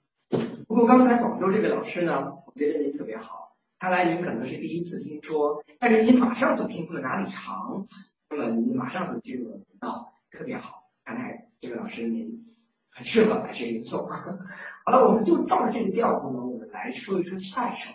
[0.68, 7.86] 不过刚才广州这个老师呢，我觉得您特别好，看来您可能是第一次听说，但是您马上就听出了哪里长，
[8.28, 10.90] 那么您马上就进入了频道，特别好。
[11.04, 12.54] 看来这个老师您
[12.90, 14.06] 很适合来这一奏。
[14.84, 17.90] 好了，我们就照着这个调子呢，我们来说一说下一首。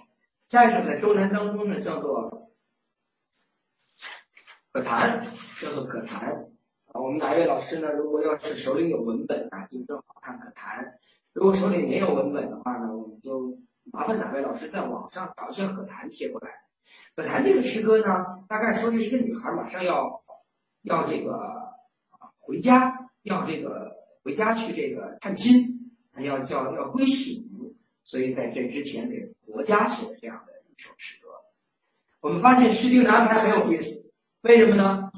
[0.50, 2.49] 下一首在周南当中呢，叫做
[4.72, 5.26] 可谈，
[5.61, 6.49] 叫做可谈。
[6.88, 7.91] 啊，我们哪位老师呢？
[7.93, 10.84] 如果要是手里有文本啊，就正好看可谈；
[11.34, 13.57] 如果手里没有文本的话呢，我们就。
[13.91, 16.51] 麻烦哪位老师在网上找一下可谈贴过来。
[17.15, 20.24] 可谈这个诗歌呢，大概说是一个女孩马上要
[20.84, 21.74] 要这个
[22.38, 27.34] 回家，要这个回家去这个探亲，要叫要归省，
[28.03, 31.30] 所以在这之前给国家写的这样的一首诗歌。
[32.20, 34.09] 我们发现诗经的安排很有意思，
[34.42, 35.12] 为什么呢？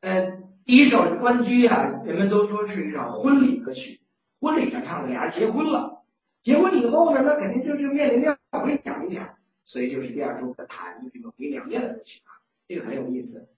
[0.00, 4.00] 呃，第一首《关雎》啊，人们都说是一首婚礼歌曲，
[4.40, 6.02] 婚礼上唱的，俩人结婚了。
[6.40, 13.50] 结婚以后呢，那肯定就是面临着要回娘家，所以就是第二首可谈，这个回娘家的歌曲啊，这个很有意思。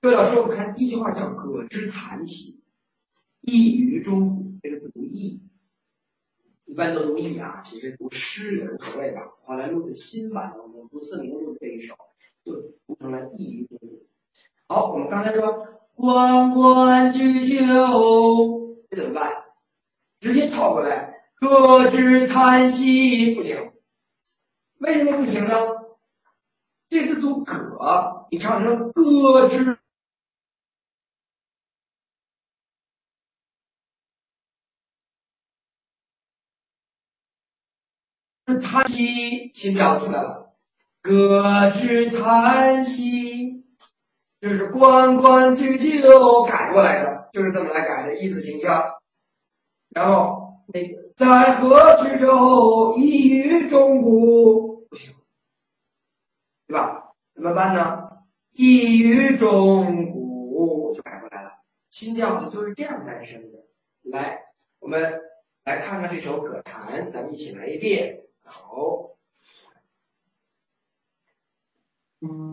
[0.00, 2.60] 各位老师，我们看第一句话叫“葛之谈兮，
[3.40, 5.42] 异于中乎”，这个字读“异”，
[6.66, 9.28] 一般都读“异”啊，其实读诗也无所谓吧。
[9.42, 11.96] 后来录的新版，我们读四零录这一首，
[12.44, 12.54] 就
[12.86, 14.01] 读成了“异于中乎”。
[14.72, 19.44] 好，我们刚才说“关关雎鸠”，这怎么办？
[20.18, 21.12] 直接套过来。
[21.40, 23.70] 咯吱叹息不行，
[24.78, 25.54] 为什么不行呢？
[26.88, 29.78] 这次读葛，你唱成歌之
[38.58, 40.54] 叹息，心跳出来了。
[41.02, 41.42] 咯
[41.72, 43.61] 吱叹息，
[44.42, 48.92] 就是关关雎鸠改过来的，就是这么来改的，一字形腔。
[49.90, 51.00] 然后那个。
[51.14, 55.14] 在河之洲，一于钟鼓，不行，
[56.66, 57.14] 对吧？
[57.34, 58.24] 怎么办呢？
[58.50, 61.52] 一于钟鼓就改过来了。
[61.88, 63.58] 新调子就是这样诞生的。
[64.02, 64.42] 来，
[64.80, 65.20] 我们
[65.64, 69.10] 来看看这首《可弹》，咱们一起来一遍，好，
[72.20, 72.51] 嗯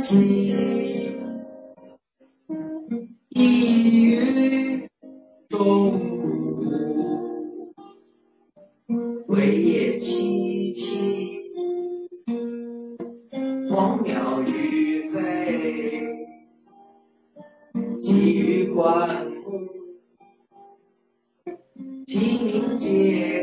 [0.00, 1.12] 叹兮，
[3.28, 4.88] 异于
[5.50, 6.00] 钟鼓。
[9.28, 10.88] 维也凄凄，
[13.68, 15.14] 黄鸟欲飞。
[18.02, 19.68] 寄予关公，
[22.06, 23.39] 鸡鸣喈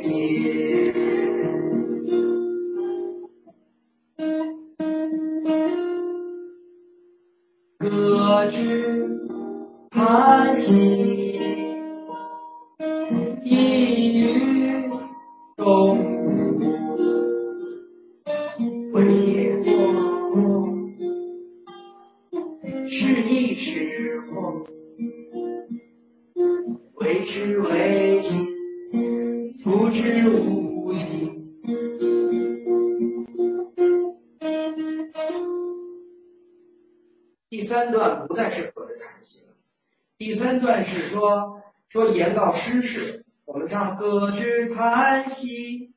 [41.28, 43.25] 说说言告诗事。
[43.43, 45.93] 我们唱歌之叹息，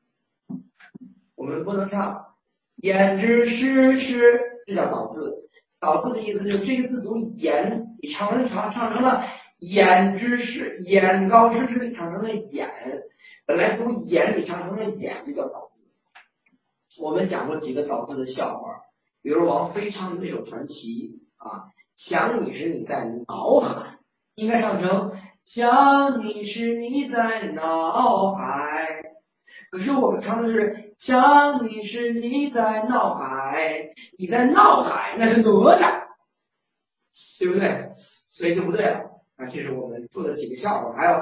[1.35, 2.35] 我们不能唱
[2.75, 5.49] 言之诗事，这叫倒字。
[5.79, 9.23] 倒字的意思就是这个字读言，你唱成唱唱成了
[9.59, 12.67] 言之诗，言告诗事，你唱成了言。
[13.45, 15.87] 本来读言，你唱成了言，这叫倒字。
[16.99, 18.81] 我们讲过几个倒字的笑话，
[19.21, 21.21] 比如王菲唱的那首传奇。
[21.37, 23.90] 啊，想你时你在脑海，
[24.35, 25.11] 应该唱成
[25.43, 29.03] 想你时你在脑海。
[29.71, 36.03] 可是我们唱的是想你时你在脑海，你在脑海那是哪吒，
[37.39, 37.89] 对不对？
[38.27, 39.11] 所以就不对了。
[39.37, 40.93] 啊，这是我们做的几个笑话。
[40.93, 41.19] 还有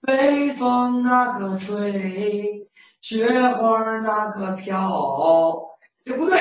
[0.00, 2.68] 北风那个吹，
[3.00, 6.38] 雪花那个飘，这不对。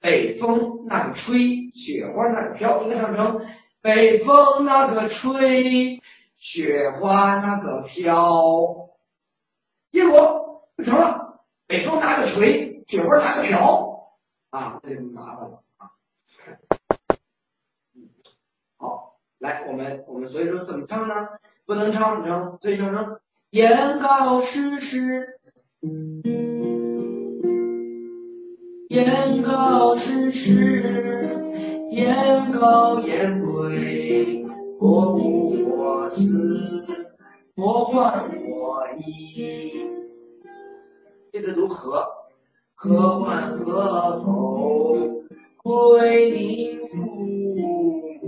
[0.00, 3.40] 北风那个吹，雪花那个飘，应该唱成
[3.84, 6.00] 北风那个吹，
[6.36, 8.88] 雪花那个飘。
[9.92, 14.08] 结果不成了，北风那个吹，雪花那个飘，
[14.48, 15.90] 啊，这就麻烦了啊。
[18.78, 21.28] 好，来，我们我们所以说怎么唱呢？
[21.66, 23.20] 不能唱成，所以唱成
[23.50, 25.40] 言告诗事。
[28.88, 34.44] 言告诗事，言高言贵，
[34.80, 37.12] 过不我思，
[37.54, 39.86] 莫患我意。
[41.30, 42.04] 这字如何？
[42.74, 45.22] 何患何否？
[45.62, 48.18] 归宁父母。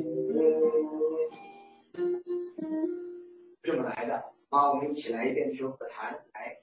[3.64, 4.25] 这么来的。
[4.49, 6.61] 好，我们一起来一遍这首歌坛，来。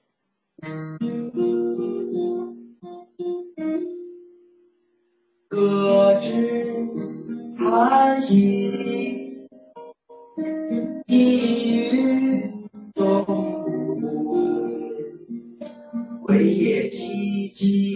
[5.54, 6.84] 歌之
[7.56, 9.46] 叹息，
[11.06, 12.52] 一语
[12.96, 13.24] 中，
[16.24, 17.94] 归夜凄凄，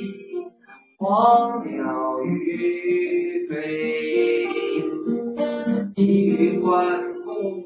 [0.99, 4.47] 黄鸟欲飞，
[5.97, 7.65] 地狱关公，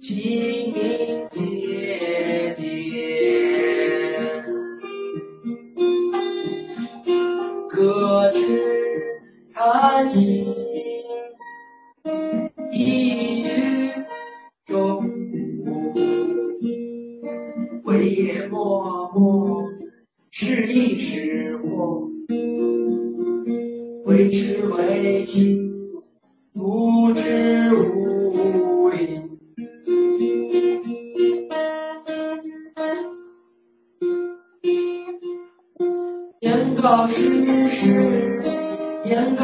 [0.00, 2.62] 清明节节，
[7.68, 8.29] 歌
[9.72, 10.44] 叹息，
[12.72, 13.46] 一语
[14.64, 15.08] 中，
[17.84, 19.62] 为也默默，
[20.32, 22.10] 是一是我，
[24.06, 25.70] 为痴为情，
[26.52, 27.59] 不知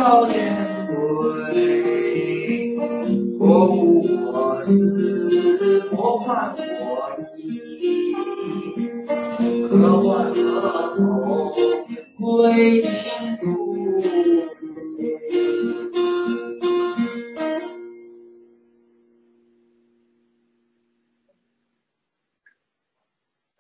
[0.06, 2.76] 少年归，
[3.40, 8.14] 我无我思，莫患我意。
[9.68, 11.52] 何患何否？
[12.20, 13.42] 归宁土。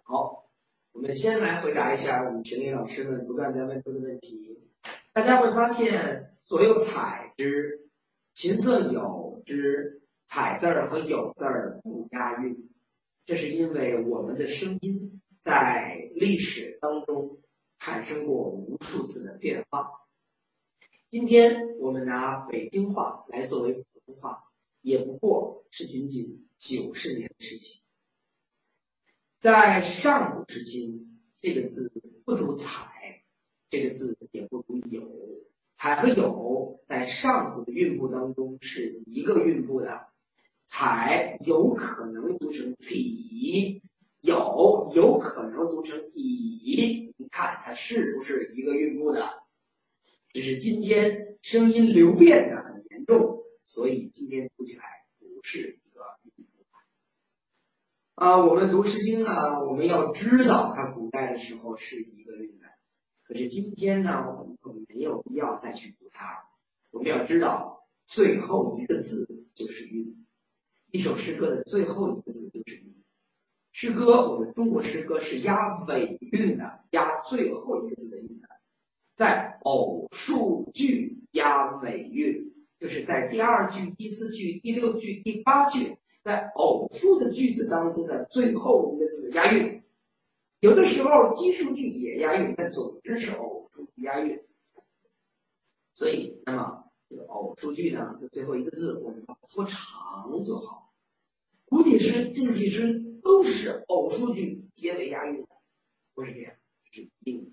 [0.04, 0.46] 好，
[0.92, 4.60] 我们先来回答一下我们群里老师们不断在问出的问题。
[5.12, 7.88] 大家会发现，左右采之、
[8.30, 12.70] 琴瑟友之，采字儿和友字儿不押韵，
[13.24, 17.40] 这是因为我们的声音在历史当中
[17.80, 19.90] 产生过无数次的变化。
[21.10, 24.44] 今天我们拿北京话来作为普通话，
[24.82, 27.82] 也不过是仅仅九十年的事情。
[29.36, 31.92] 在上古至今，这个字
[32.24, 33.24] 不读采，
[33.68, 35.10] 这个字也不读有。
[35.76, 40.08] 采和有在上古的韵部当中是一个韵部的，
[40.62, 43.82] 采有可能读成体，
[44.20, 47.14] 有有可能读成乙。
[47.18, 49.42] 你看它是不是一个韵部的？
[50.32, 54.84] 只是今天声音流变的很严重，所以今天读起来
[55.18, 56.00] 不是一个
[56.36, 56.68] 韵部的。
[58.14, 62.66] 啊，我们读《诗经》呢，我们要知道它古代的时候是一个韵的，
[63.26, 64.26] 可是今天呢，
[64.62, 66.48] 我们没有必要再去读它。
[66.90, 70.26] 我们要知道，最后一个字就是韵，
[70.90, 72.94] 一首诗歌的最后一个字就是韵。
[73.72, 78.48] 诗歌，我们中国诗歌是押尾韵的，押最后一个字的韵的，
[79.14, 85.98] 在偶数句押尾韵，就是在第二句、第四句、第六句、第八句。
[86.22, 89.84] 在偶数的句子当中的最后一个字押韵，
[90.60, 94.42] 有的时候奇数句也押韵，但总之是偶数句押韵。
[95.92, 100.92] 所以，那么这个偶数句呢，的最后一个字我们把它拖长就好。
[101.66, 105.46] 古体诗、近体诗都是偶数句结尾押韵，
[106.14, 106.54] 不是这样，
[106.90, 107.50] 是一定的。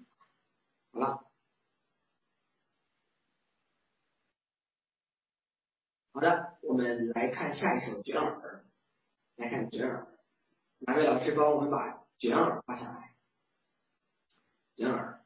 [0.91, 1.25] 好了，
[6.13, 8.65] 好的，我们来看下一首《卷耳》。
[9.41, 10.07] 来看卷耳，
[10.79, 13.13] 哪位老师帮我们把卷耳发下来？
[14.77, 15.25] 卷耳，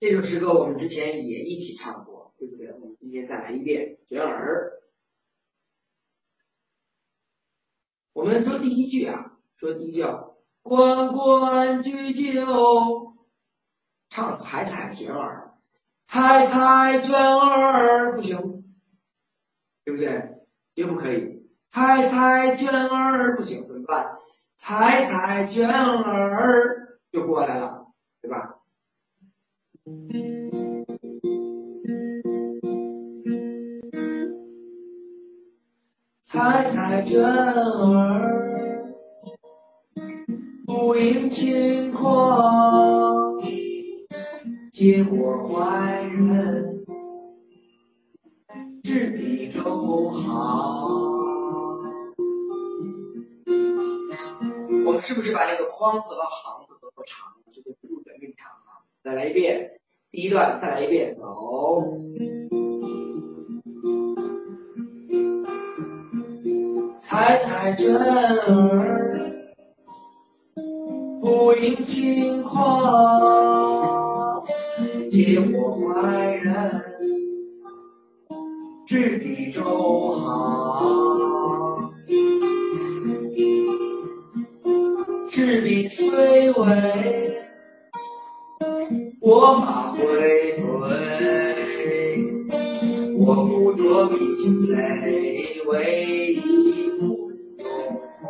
[0.00, 2.72] 这首诗歌我们之前也一起唱过，对不对？
[2.72, 4.80] 我们今天再来一遍卷耳。
[8.14, 10.24] 我们说第一句啊，说第一句啊，
[10.62, 13.18] 关关雎鸠，
[14.08, 15.54] 唱采采卷耳，
[16.02, 18.64] 采采卷耳不行，
[19.84, 20.46] 对不对？
[20.74, 21.46] 绝不可以。
[21.68, 24.16] 采采卷耳不行，怎么办？
[24.60, 27.86] 采采卷耳就过来了，
[28.20, 28.56] 对吧？
[36.22, 38.92] 采采卷耳，
[40.66, 43.38] 不应轻狂，
[44.72, 46.84] 结果坏人，
[48.82, 50.77] 执笔周好。
[55.18, 59.80] 就是把那个框子和行字都长就是路的韵长啊再来一遍
[60.12, 61.82] 第一段再来一遍走。
[66.98, 69.50] 踩踩真儿
[71.20, 74.44] 不云轻狂
[75.10, 76.80] 接我怀人
[78.86, 81.92] 知彼周行
[85.38, 86.56] 执笔虽微，
[89.20, 90.02] 我马回
[90.56, 90.66] 颓，
[93.16, 97.64] 我不着笔心累，为一不动
[98.20, 98.26] 怀。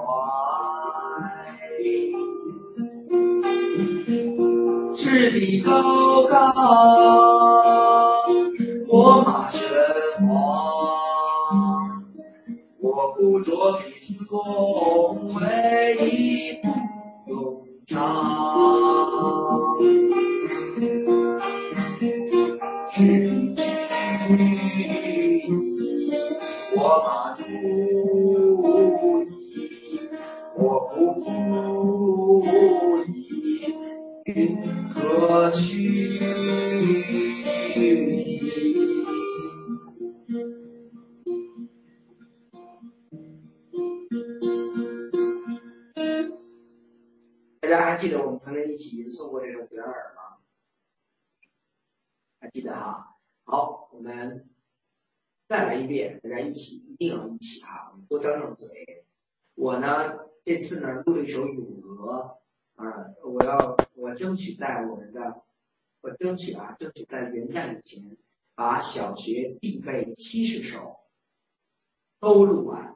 [4.94, 6.36] 赤壁高高，
[8.86, 9.62] 我马玄
[10.28, 12.04] 黄，
[12.82, 16.17] 我不着笔思恭维，一
[17.90, 18.68] 何
[35.50, 36.17] 须。
[47.98, 50.38] 记得我们曾经一起吟诵过这首《卷耳》吗？
[52.38, 53.18] 还记得哈？
[53.42, 54.48] 好，我们
[55.48, 59.04] 再来一遍，大家一起，一定要一起哈，我们多张张嘴。
[59.54, 62.38] 我呢，这次呢录了一首《咏鹅》，
[62.84, 65.42] 啊，我要我争取在我们的，
[66.00, 68.16] 我争取啊，争取在元旦以前
[68.54, 71.00] 把小学必备七十首
[72.20, 72.94] 都录完，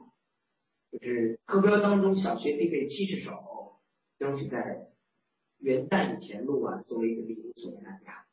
[0.91, 3.81] 就是课标当中小学必备七十首，
[4.17, 4.89] 争取在
[5.63, 8.25] 元旦以前录完，作为一个礼物送给大家。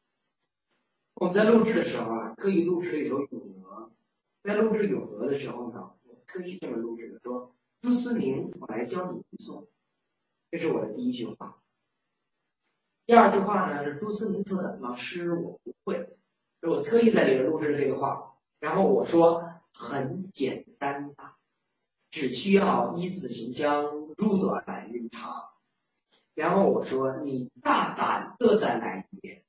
[1.14, 3.82] 我们在录制的时候啊，特意录制了一首《咏鹅》。
[4.42, 9.68] 在录制《咏鹅》的时候呢，我特意这么录制的，说：“朱思宁，我来教你吟诵。”
[10.50, 11.62] 这是我的第一句话。
[13.06, 16.16] 第二句话呢是朱思宁说的：“老师，我不会。”
[16.66, 18.34] 我特意在里面录制这个话。
[18.58, 21.38] 然后我说：“很简单吧，
[22.10, 23.84] 只需要一字行将，
[24.16, 25.44] 入短来运长。”
[26.34, 29.42] 然后我说：“你大胆的再来一遍。”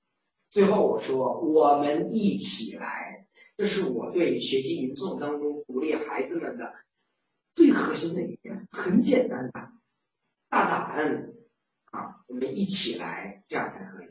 [0.51, 3.27] 最后我说：“我们一起来。”
[3.57, 6.73] 这是我对学习吟诵当中鼓励孩子们的
[7.53, 9.71] 最核心的一点，很简单的，
[10.49, 11.33] 大胆
[11.91, 14.07] 啊，我们一起来，这样才可以，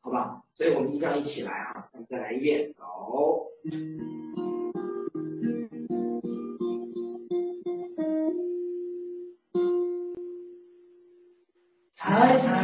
[0.00, 0.44] 好吧？
[0.52, 1.88] 所以我们一定要一起来啊！
[1.92, 3.48] 咱们再来一遍，走。
[3.64, 4.21] 嗯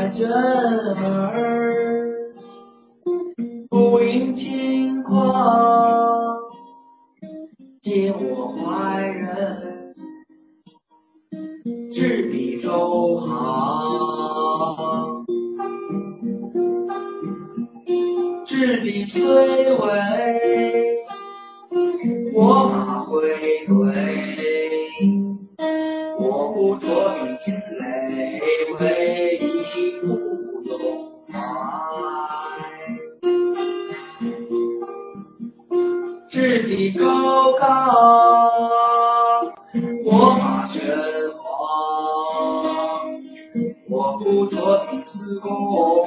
[0.08, 2.32] 采采针儿，
[3.68, 6.34] 不应轻狂，
[7.80, 9.94] 借我怀人，
[11.92, 15.26] 执笔周行。
[18.46, 20.17] 执笔崔文，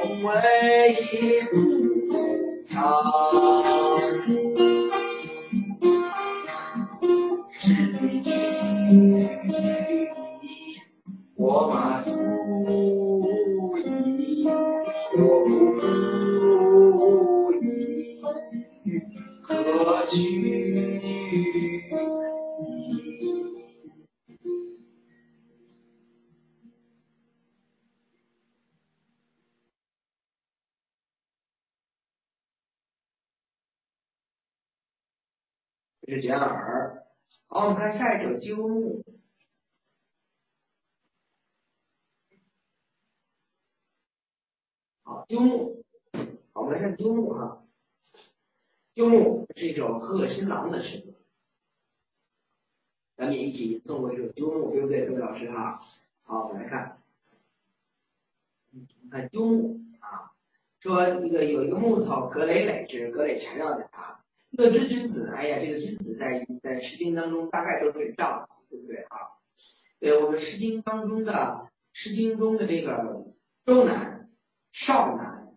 [0.01, 1.55] 从未，一不
[36.12, 37.07] 是卷耳。
[37.47, 39.01] 好，我们看下一首鸠木。
[45.03, 45.86] 好，鸠木。
[46.51, 47.66] 好，我们来看鸠木哈。
[48.93, 51.14] 鸠木是一首贺新郎的诗歌，
[53.16, 55.80] 咱们也一起吟诵过这首鸠木，对不对，各位老师哈？
[56.24, 57.01] 好，我们来看，
[59.09, 60.34] 看鸠木啊，
[60.82, 64.20] 说一个有一个木头格累累，这是格累缠绕的啊。
[64.51, 69.17] 乐之君子，哎呀，这个君子在在《诗经》当中大概都是丈夫，对不对啊？
[69.99, 71.33] 对，我们《诗经》当中的
[71.93, 73.25] 《诗经》中的这个
[73.65, 74.29] 周南、
[74.73, 75.47] 少南，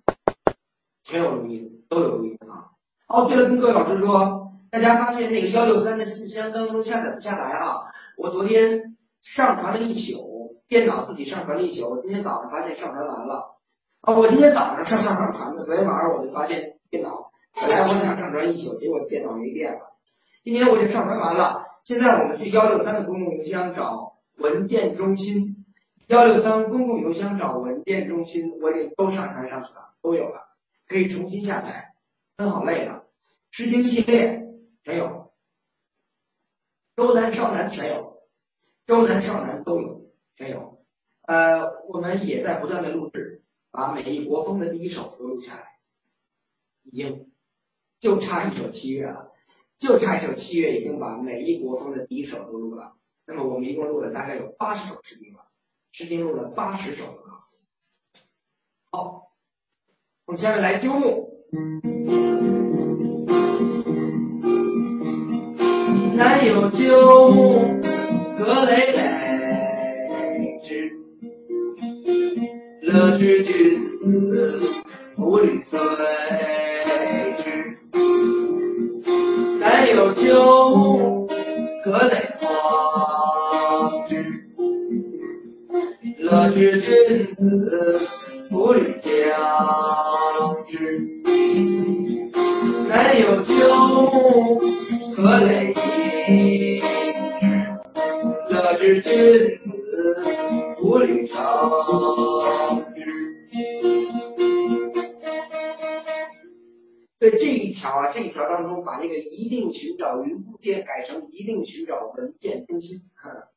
[1.03, 2.71] 全有录音，都有录音啊。
[3.09, 7.93] 哦，对了，跟各位老师说，大家发现那个幺六三的信箱当中下载不下来啊？
[8.17, 13.59] 我昨天上传了一宿，电脑自己上传了一宿，今天早上发现上传完了。
[14.03, 19.97] 啊，我今天早上上上传传的，昨天晚上我就发现电脑本来我想上传一宿，结果电脑没电了。
[20.43, 25.65] 今天我就上传完了，现在我们去幺六三的公共邮箱找文件中心，
[26.09, 30.49] 幺六三公共邮箱找文件中心，我已经都上传上去了，都有了，
[30.87, 31.95] 可以重新下载，
[32.37, 33.07] 分好类了，
[33.51, 34.47] 诗经系列
[34.83, 35.33] 全有，
[36.97, 38.21] 周南少南全有，
[38.87, 40.85] 周南少南都有，全有。
[41.23, 45.79] 呃，我们也在不断的录制，把每一国风的第一首都录下来，
[46.83, 47.31] 已经
[48.05, 49.33] 就差一首七月了。
[49.79, 52.93] 就差一首七月，已经把每一国风的第一首都录了。
[53.25, 55.47] 那么我们一共录了大概有八十首诗经了，
[55.91, 57.41] 诗经录了八十首了。
[58.91, 59.33] 好，
[60.27, 61.31] 我们下面来鸠木。
[66.15, 67.81] 南有鸠木，
[68.37, 70.93] 葛累累之，
[72.83, 73.99] 乐之君
[74.31, 74.61] 子，
[75.17, 75.81] 福履随。
[79.85, 81.29] 南有鸠木，
[81.85, 84.17] 葛累黄之。
[86.21, 88.01] 乐之君子，
[88.49, 89.13] 夫履将
[90.67, 91.07] 之。
[92.89, 93.53] 南有鸠
[93.99, 94.59] 木，
[95.15, 95.75] 葛累
[96.29, 96.85] 衣之。
[98.49, 99.69] 乐之君子，
[100.79, 101.37] 夫履长
[107.25, 113.49] 在这一条啊，这一条当中把那个一定寻找云附件改成一定寻找文件中心，啊、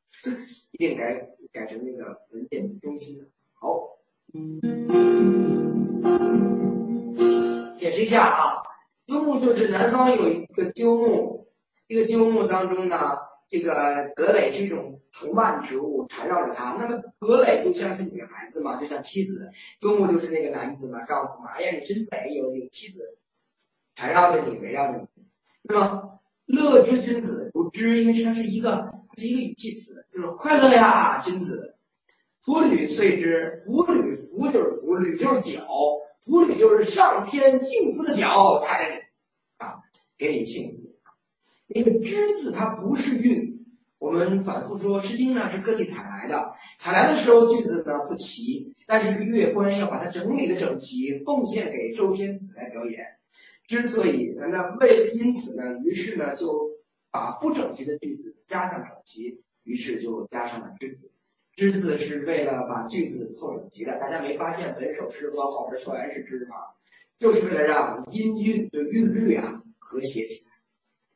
[0.72, 3.26] 一定改改成那个文件中心。
[3.52, 3.98] 好，
[7.78, 8.62] 解释一下啊，
[9.06, 11.48] 鸠木就是南方有一个鸠木，
[11.86, 12.98] 这个鸠木当中呢，
[13.50, 16.78] 这个葛蕾是一种藤蔓植物缠绕着它。
[16.80, 21.50] 那么葛蕾就像是女孩子嘛，就像妻子；鸠木就是那个男子嘛，丈夫嘛。
[21.50, 23.18] 哎呀，你真美，有有妻子。
[23.98, 25.08] 缠绕着你，围绕着你。
[25.66, 31.74] 对吧，乐之君子，不知，因为它是一个，是一个语气词，就是快乐呀，君子。
[32.38, 35.66] 夫履遂之，夫履，夫就是夫，履就是脚，
[36.20, 39.00] 夫履就是上天幸福的脚踩着你，
[39.56, 39.80] 啊，
[40.16, 40.94] 给你幸福。
[41.66, 43.66] 那个之字它不是韵，
[43.98, 53.17] 我们反复说，《诗经》呢是各地采来的，采来的时候句子呢不齐，但是乐官要把它整理的整齐，奉献给周天子来表演。
[53.68, 56.70] 之所以那为因此呢，于是呢就
[57.10, 61.12] 把不整齐的句子加上整齐，于是就加上了之字。
[61.54, 64.00] 之字是为了把句子凑整齐的。
[64.00, 66.56] 大家没发现本首诗和后边全是之吗？
[67.18, 70.50] 就是为了让音韵就韵律啊和谐起来。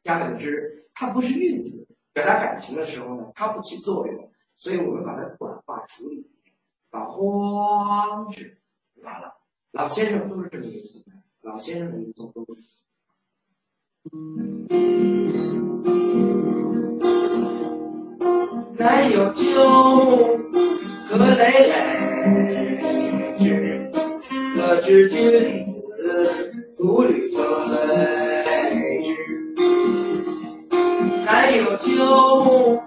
[0.03, 6.31] 加了个之，它不是韵字，表达感情的时候呢，它不起作用，所以我们把它短化处理，
[6.91, 8.59] 把荒之
[8.97, 9.39] 完了。
[9.71, 11.22] 老先生都是这么一个心态。
[11.43, 12.85] 老先生的一种东西。
[18.79, 19.45] 南有鸠
[20.05, 20.39] 木，
[21.11, 22.79] 葛累累
[23.39, 23.89] 之。
[24.57, 25.83] 乐之君子，
[26.77, 29.11] 夫履随之。
[31.25, 32.81] 南有鸠木，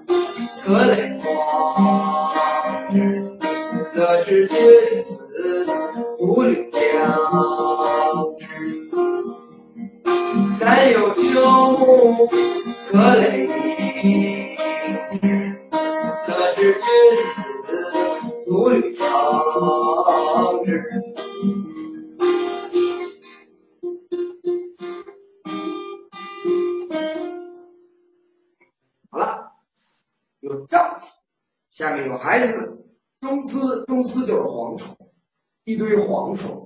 [0.66, 2.32] 葛累黄
[2.94, 2.96] 之。
[3.94, 4.58] 乐之君
[5.04, 5.20] 子，
[6.18, 6.82] 夫履将
[10.66, 12.28] 南有鸠木，
[12.92, 13.46] 葛累
[14.02, 14.56] 衣
[15.20, 15.60] 之。
[16.28, 16.82] 乐之君
[17.36, 17.38] 子，
[18.48, 19.06] 夫履长
[20.66, 20.84] 之。
[29.12, 29.52] 好了，
[30.40, 31.06] 有丈夫，
[31.70, 32.84] 下面有孩子。
[33.20, 34.98] 中司，中司就是蝗虫，
[35.64, 36.65] 一堆蝗虫。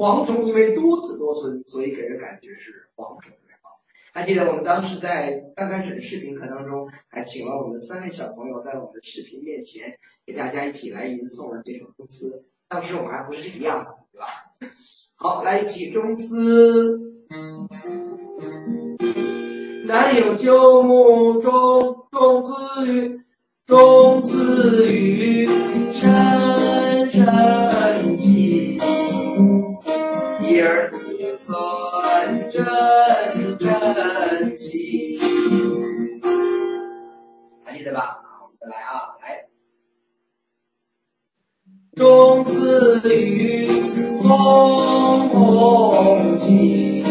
[0.00, 3.82] 蝗虫因为多子多孙，所以给人感觉是蝗虫特别好。
[4.14, 12.46] 还记得我们当时在刚开始的视频课当中，还请了我们三位小朋友在我们的视频面前给大家一起来吟诵了这首中司。
[12.66, 14.26] 当时我们还不是这个样子，对吧？
[15.16, 16.98] 好，来一起中司。
[19.84, 23.20] 南有鸠木，中中司与。
[23.66, 25.46] 中司与
[25.94, 28.80] 深深戚，
[30.60, 30.96] 儿子
[31.46, 32.64] 团真
[33.56, 35.18] 真心，
[37.64, 38.22] 还记得吧？
[38.60, 39.46] 再来啊，来。
[41.96, 43.66] 种子与
[44.22, 47.02] 风共济，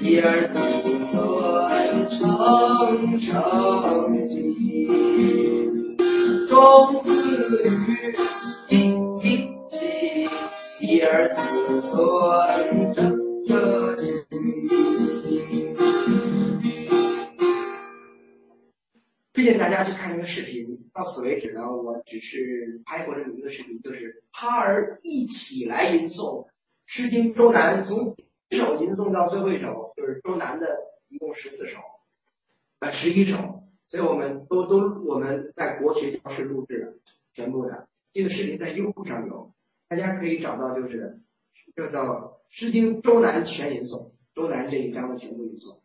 [0.00, 0.58] 一儿子
[1.00, 4.56] 孙成成绩。
[6.48, 7.10] 种子
[8.68, 9.19] 与。
[10.98, 11.80] 存
[13.46, 14.24] 着心。
[19.32, 26.44] 推荐大家去看一个视频，到此为止呢，我只是拍过这么一个视频，就是趴儿一起来吟诵
[26.84, 28.16] 《诗经》周南，从
[28.50, 30.76] 首吟诵到最后一首，就是周南的
[31.08, 31.78] 一共十四首，
[32.80, 36.94] 呃十一首，所以我们都都我们在国学教室录制的
[37.32, 39.54] 全部的，这个视频在优酷上有，
[39.90, 41.20] 大家可以找到，就是
[41.74, 42.06] 这叫
[42.48, 45.80] 《诗经》周南全吟诵，周南这一章的全部吟诵，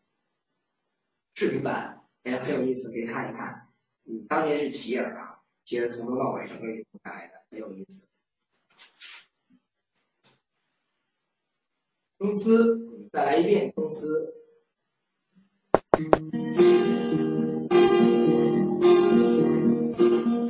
[1.33, 2.03] 视频版。
[2.23, 3.67] 也很有意思，可以看一看。
[4.05, 8.07] 嗯，当年是齐耳啊，齐耳从头到尾整个演下来的，很有意思。
[12.17, 14.33] 中思，再来一遍中思。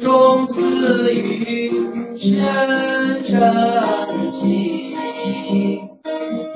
[0.02, 4.96] 中思与深深气，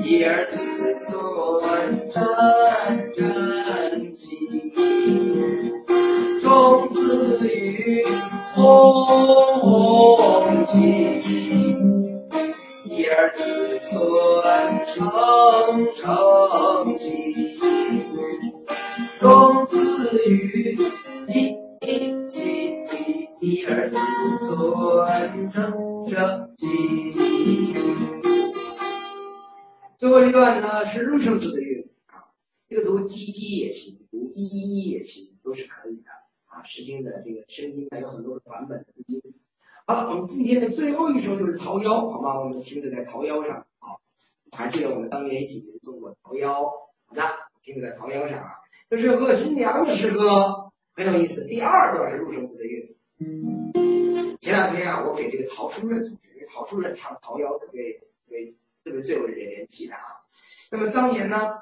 [0.04, 0.58] 一而自
[1.00, 4.38] 存真真气。
[6.42, 8.06] 中子与
[8.56, 8.64] 红
[10.66, 10.80] 旗，
[12.86, 14.00] 一而自存
[14.88, 14.98] 诚
[15.96, 17.60] 诚气。
[19.20, 19.78] 中子
[20.26, 20.69] 与
[30.32, 32.32] 段呢是入生字的韵啊，
[32.68, 36.10] 这个读唧唧也行，读一一也行，都是可以的。
[36.46, 39.22] 啊，诗经的这个声音呢有很多的版本的音。
[39.86, 42.40] 好了，我们今天的最后一首就是《桃夭》，好吗？
[42.40, 43.98] 我们听着在《桃夭》上，啊，
[44.52, 46.46] 还记得我们当年一起吟诵过《桃夭》？
[47.06, 47.22] 好的，
[47.64, 48.52] 听着在《桃夭》上啊，
[48.90, 51.46] 这是贺新娘的诗歌，很有意思。
[51.46, 52.96] 第二段是入生字的韵。
[54.42, 58.02] 前两天啊，我给这个陶书任同学，因为陶书任唱《桃夭》特别
[58.84, 60.02] 特别最为人人气的啊。
[60.72, 61.54] 那么当年呢，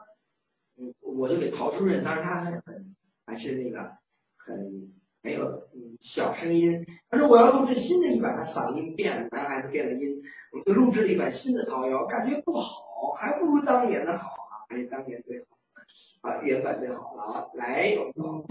[0.78, 2.95] 嗯，我就给陶书任，当时他还很
[3.26, 3.97] 还是那个。
[4.39, 4.93] 很
[5.24, 15.57] 很有嗯小声音，他说我要录制新的一版，他嗓音变了，男孩子变了音，我就录制了一版新的《桃夭》，感觉不好，还不如当年的好啊，还是当年最好
[16.30, 17.45] 啊，原版最好了啊。
[17.55, 18.45] 来，我们走。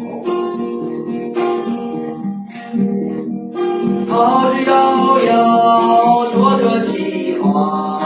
[4.06, 4.70] 桃之夭
[5.26, 7.98] 夭，灼灼其华，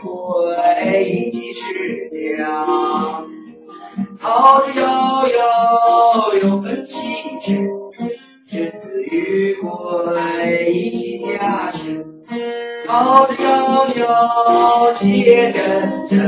[0.00, 2.64] 归，以其世家。
[4.20, 4.82] 桃之夭
[5.32, 6.98] 夭，有分其
[7.40, 7.68] 志，
[8.48, 12.04] 之子于归，以其家室。
[12.86, 16.18] 桃之夭夭，且真真，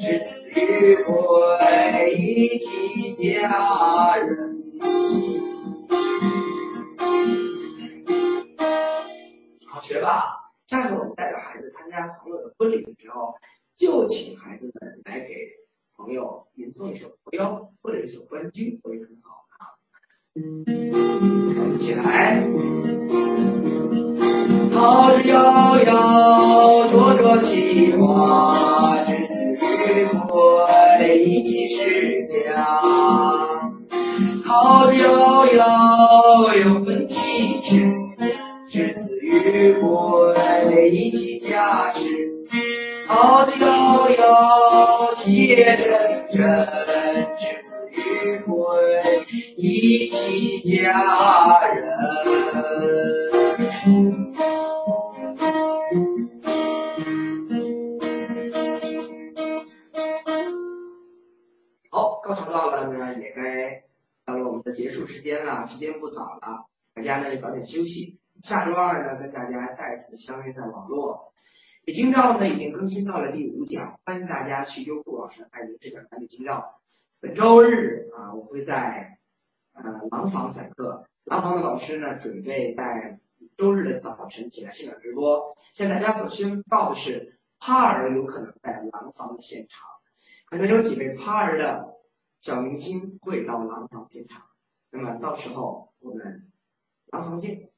[0.00, 4.28] 之子于归，以其家人。
[9.66, 10.47] 好学吧？
[10.68, 13.34] 下次我们带着孩子参加朋友的婚礼的时候，
[13.74, 15.34] 就请孩子们来给。
[16.00, 19.74] 朋友吟诵一首《桃夭》或者一首《关雎》会很好啊。
[21.76, 22.46] 起来。
[24.72, 29.34] 桃之夭夭，灼灼其华，之子
[29.92, 32.64] 于归，以其世家。
[34.46, 37.90] 桃之夭夭，有分其志，
[38.70, 42.44] 之子于归，以其家室。
[43.06, 46.38] 桃之夭夭，且真真，
[47.38, 48.54] 之子于归，
[49.56, 51.88] 以其家人。
[61.90, 63.84] 好，高潮到了呢，也该
[64.26, 68.18] 到了我们的结束时间了，时间不早了，大家呢也早点休息。
[68.40, 71.32] 下周二呢，跟大家再次相约在网络。
[71.84, 76.80] 北京照呢已经更新到了第五讲，欢迎大家去优酷老师爱您这讲南北京照。
[77.18, 79.18] 本周日啊，我会在
[79.72, 83.18] 呃廊坊讲课，廊坊的老师呢准备在
[83.56, 85.56] 周日的早晨起来现场直播。
[85.74, 89.80] 向大家所宣告的是，帕儿有可能在廊坊的现场，
[90.46, 91.96] 可能有几位帕儿的
[92.38, 94.42] 小明星会到廊坊现场。
[94.90, 96.52] 那么到时候我们
[97.10, 97.70] 廊坊见。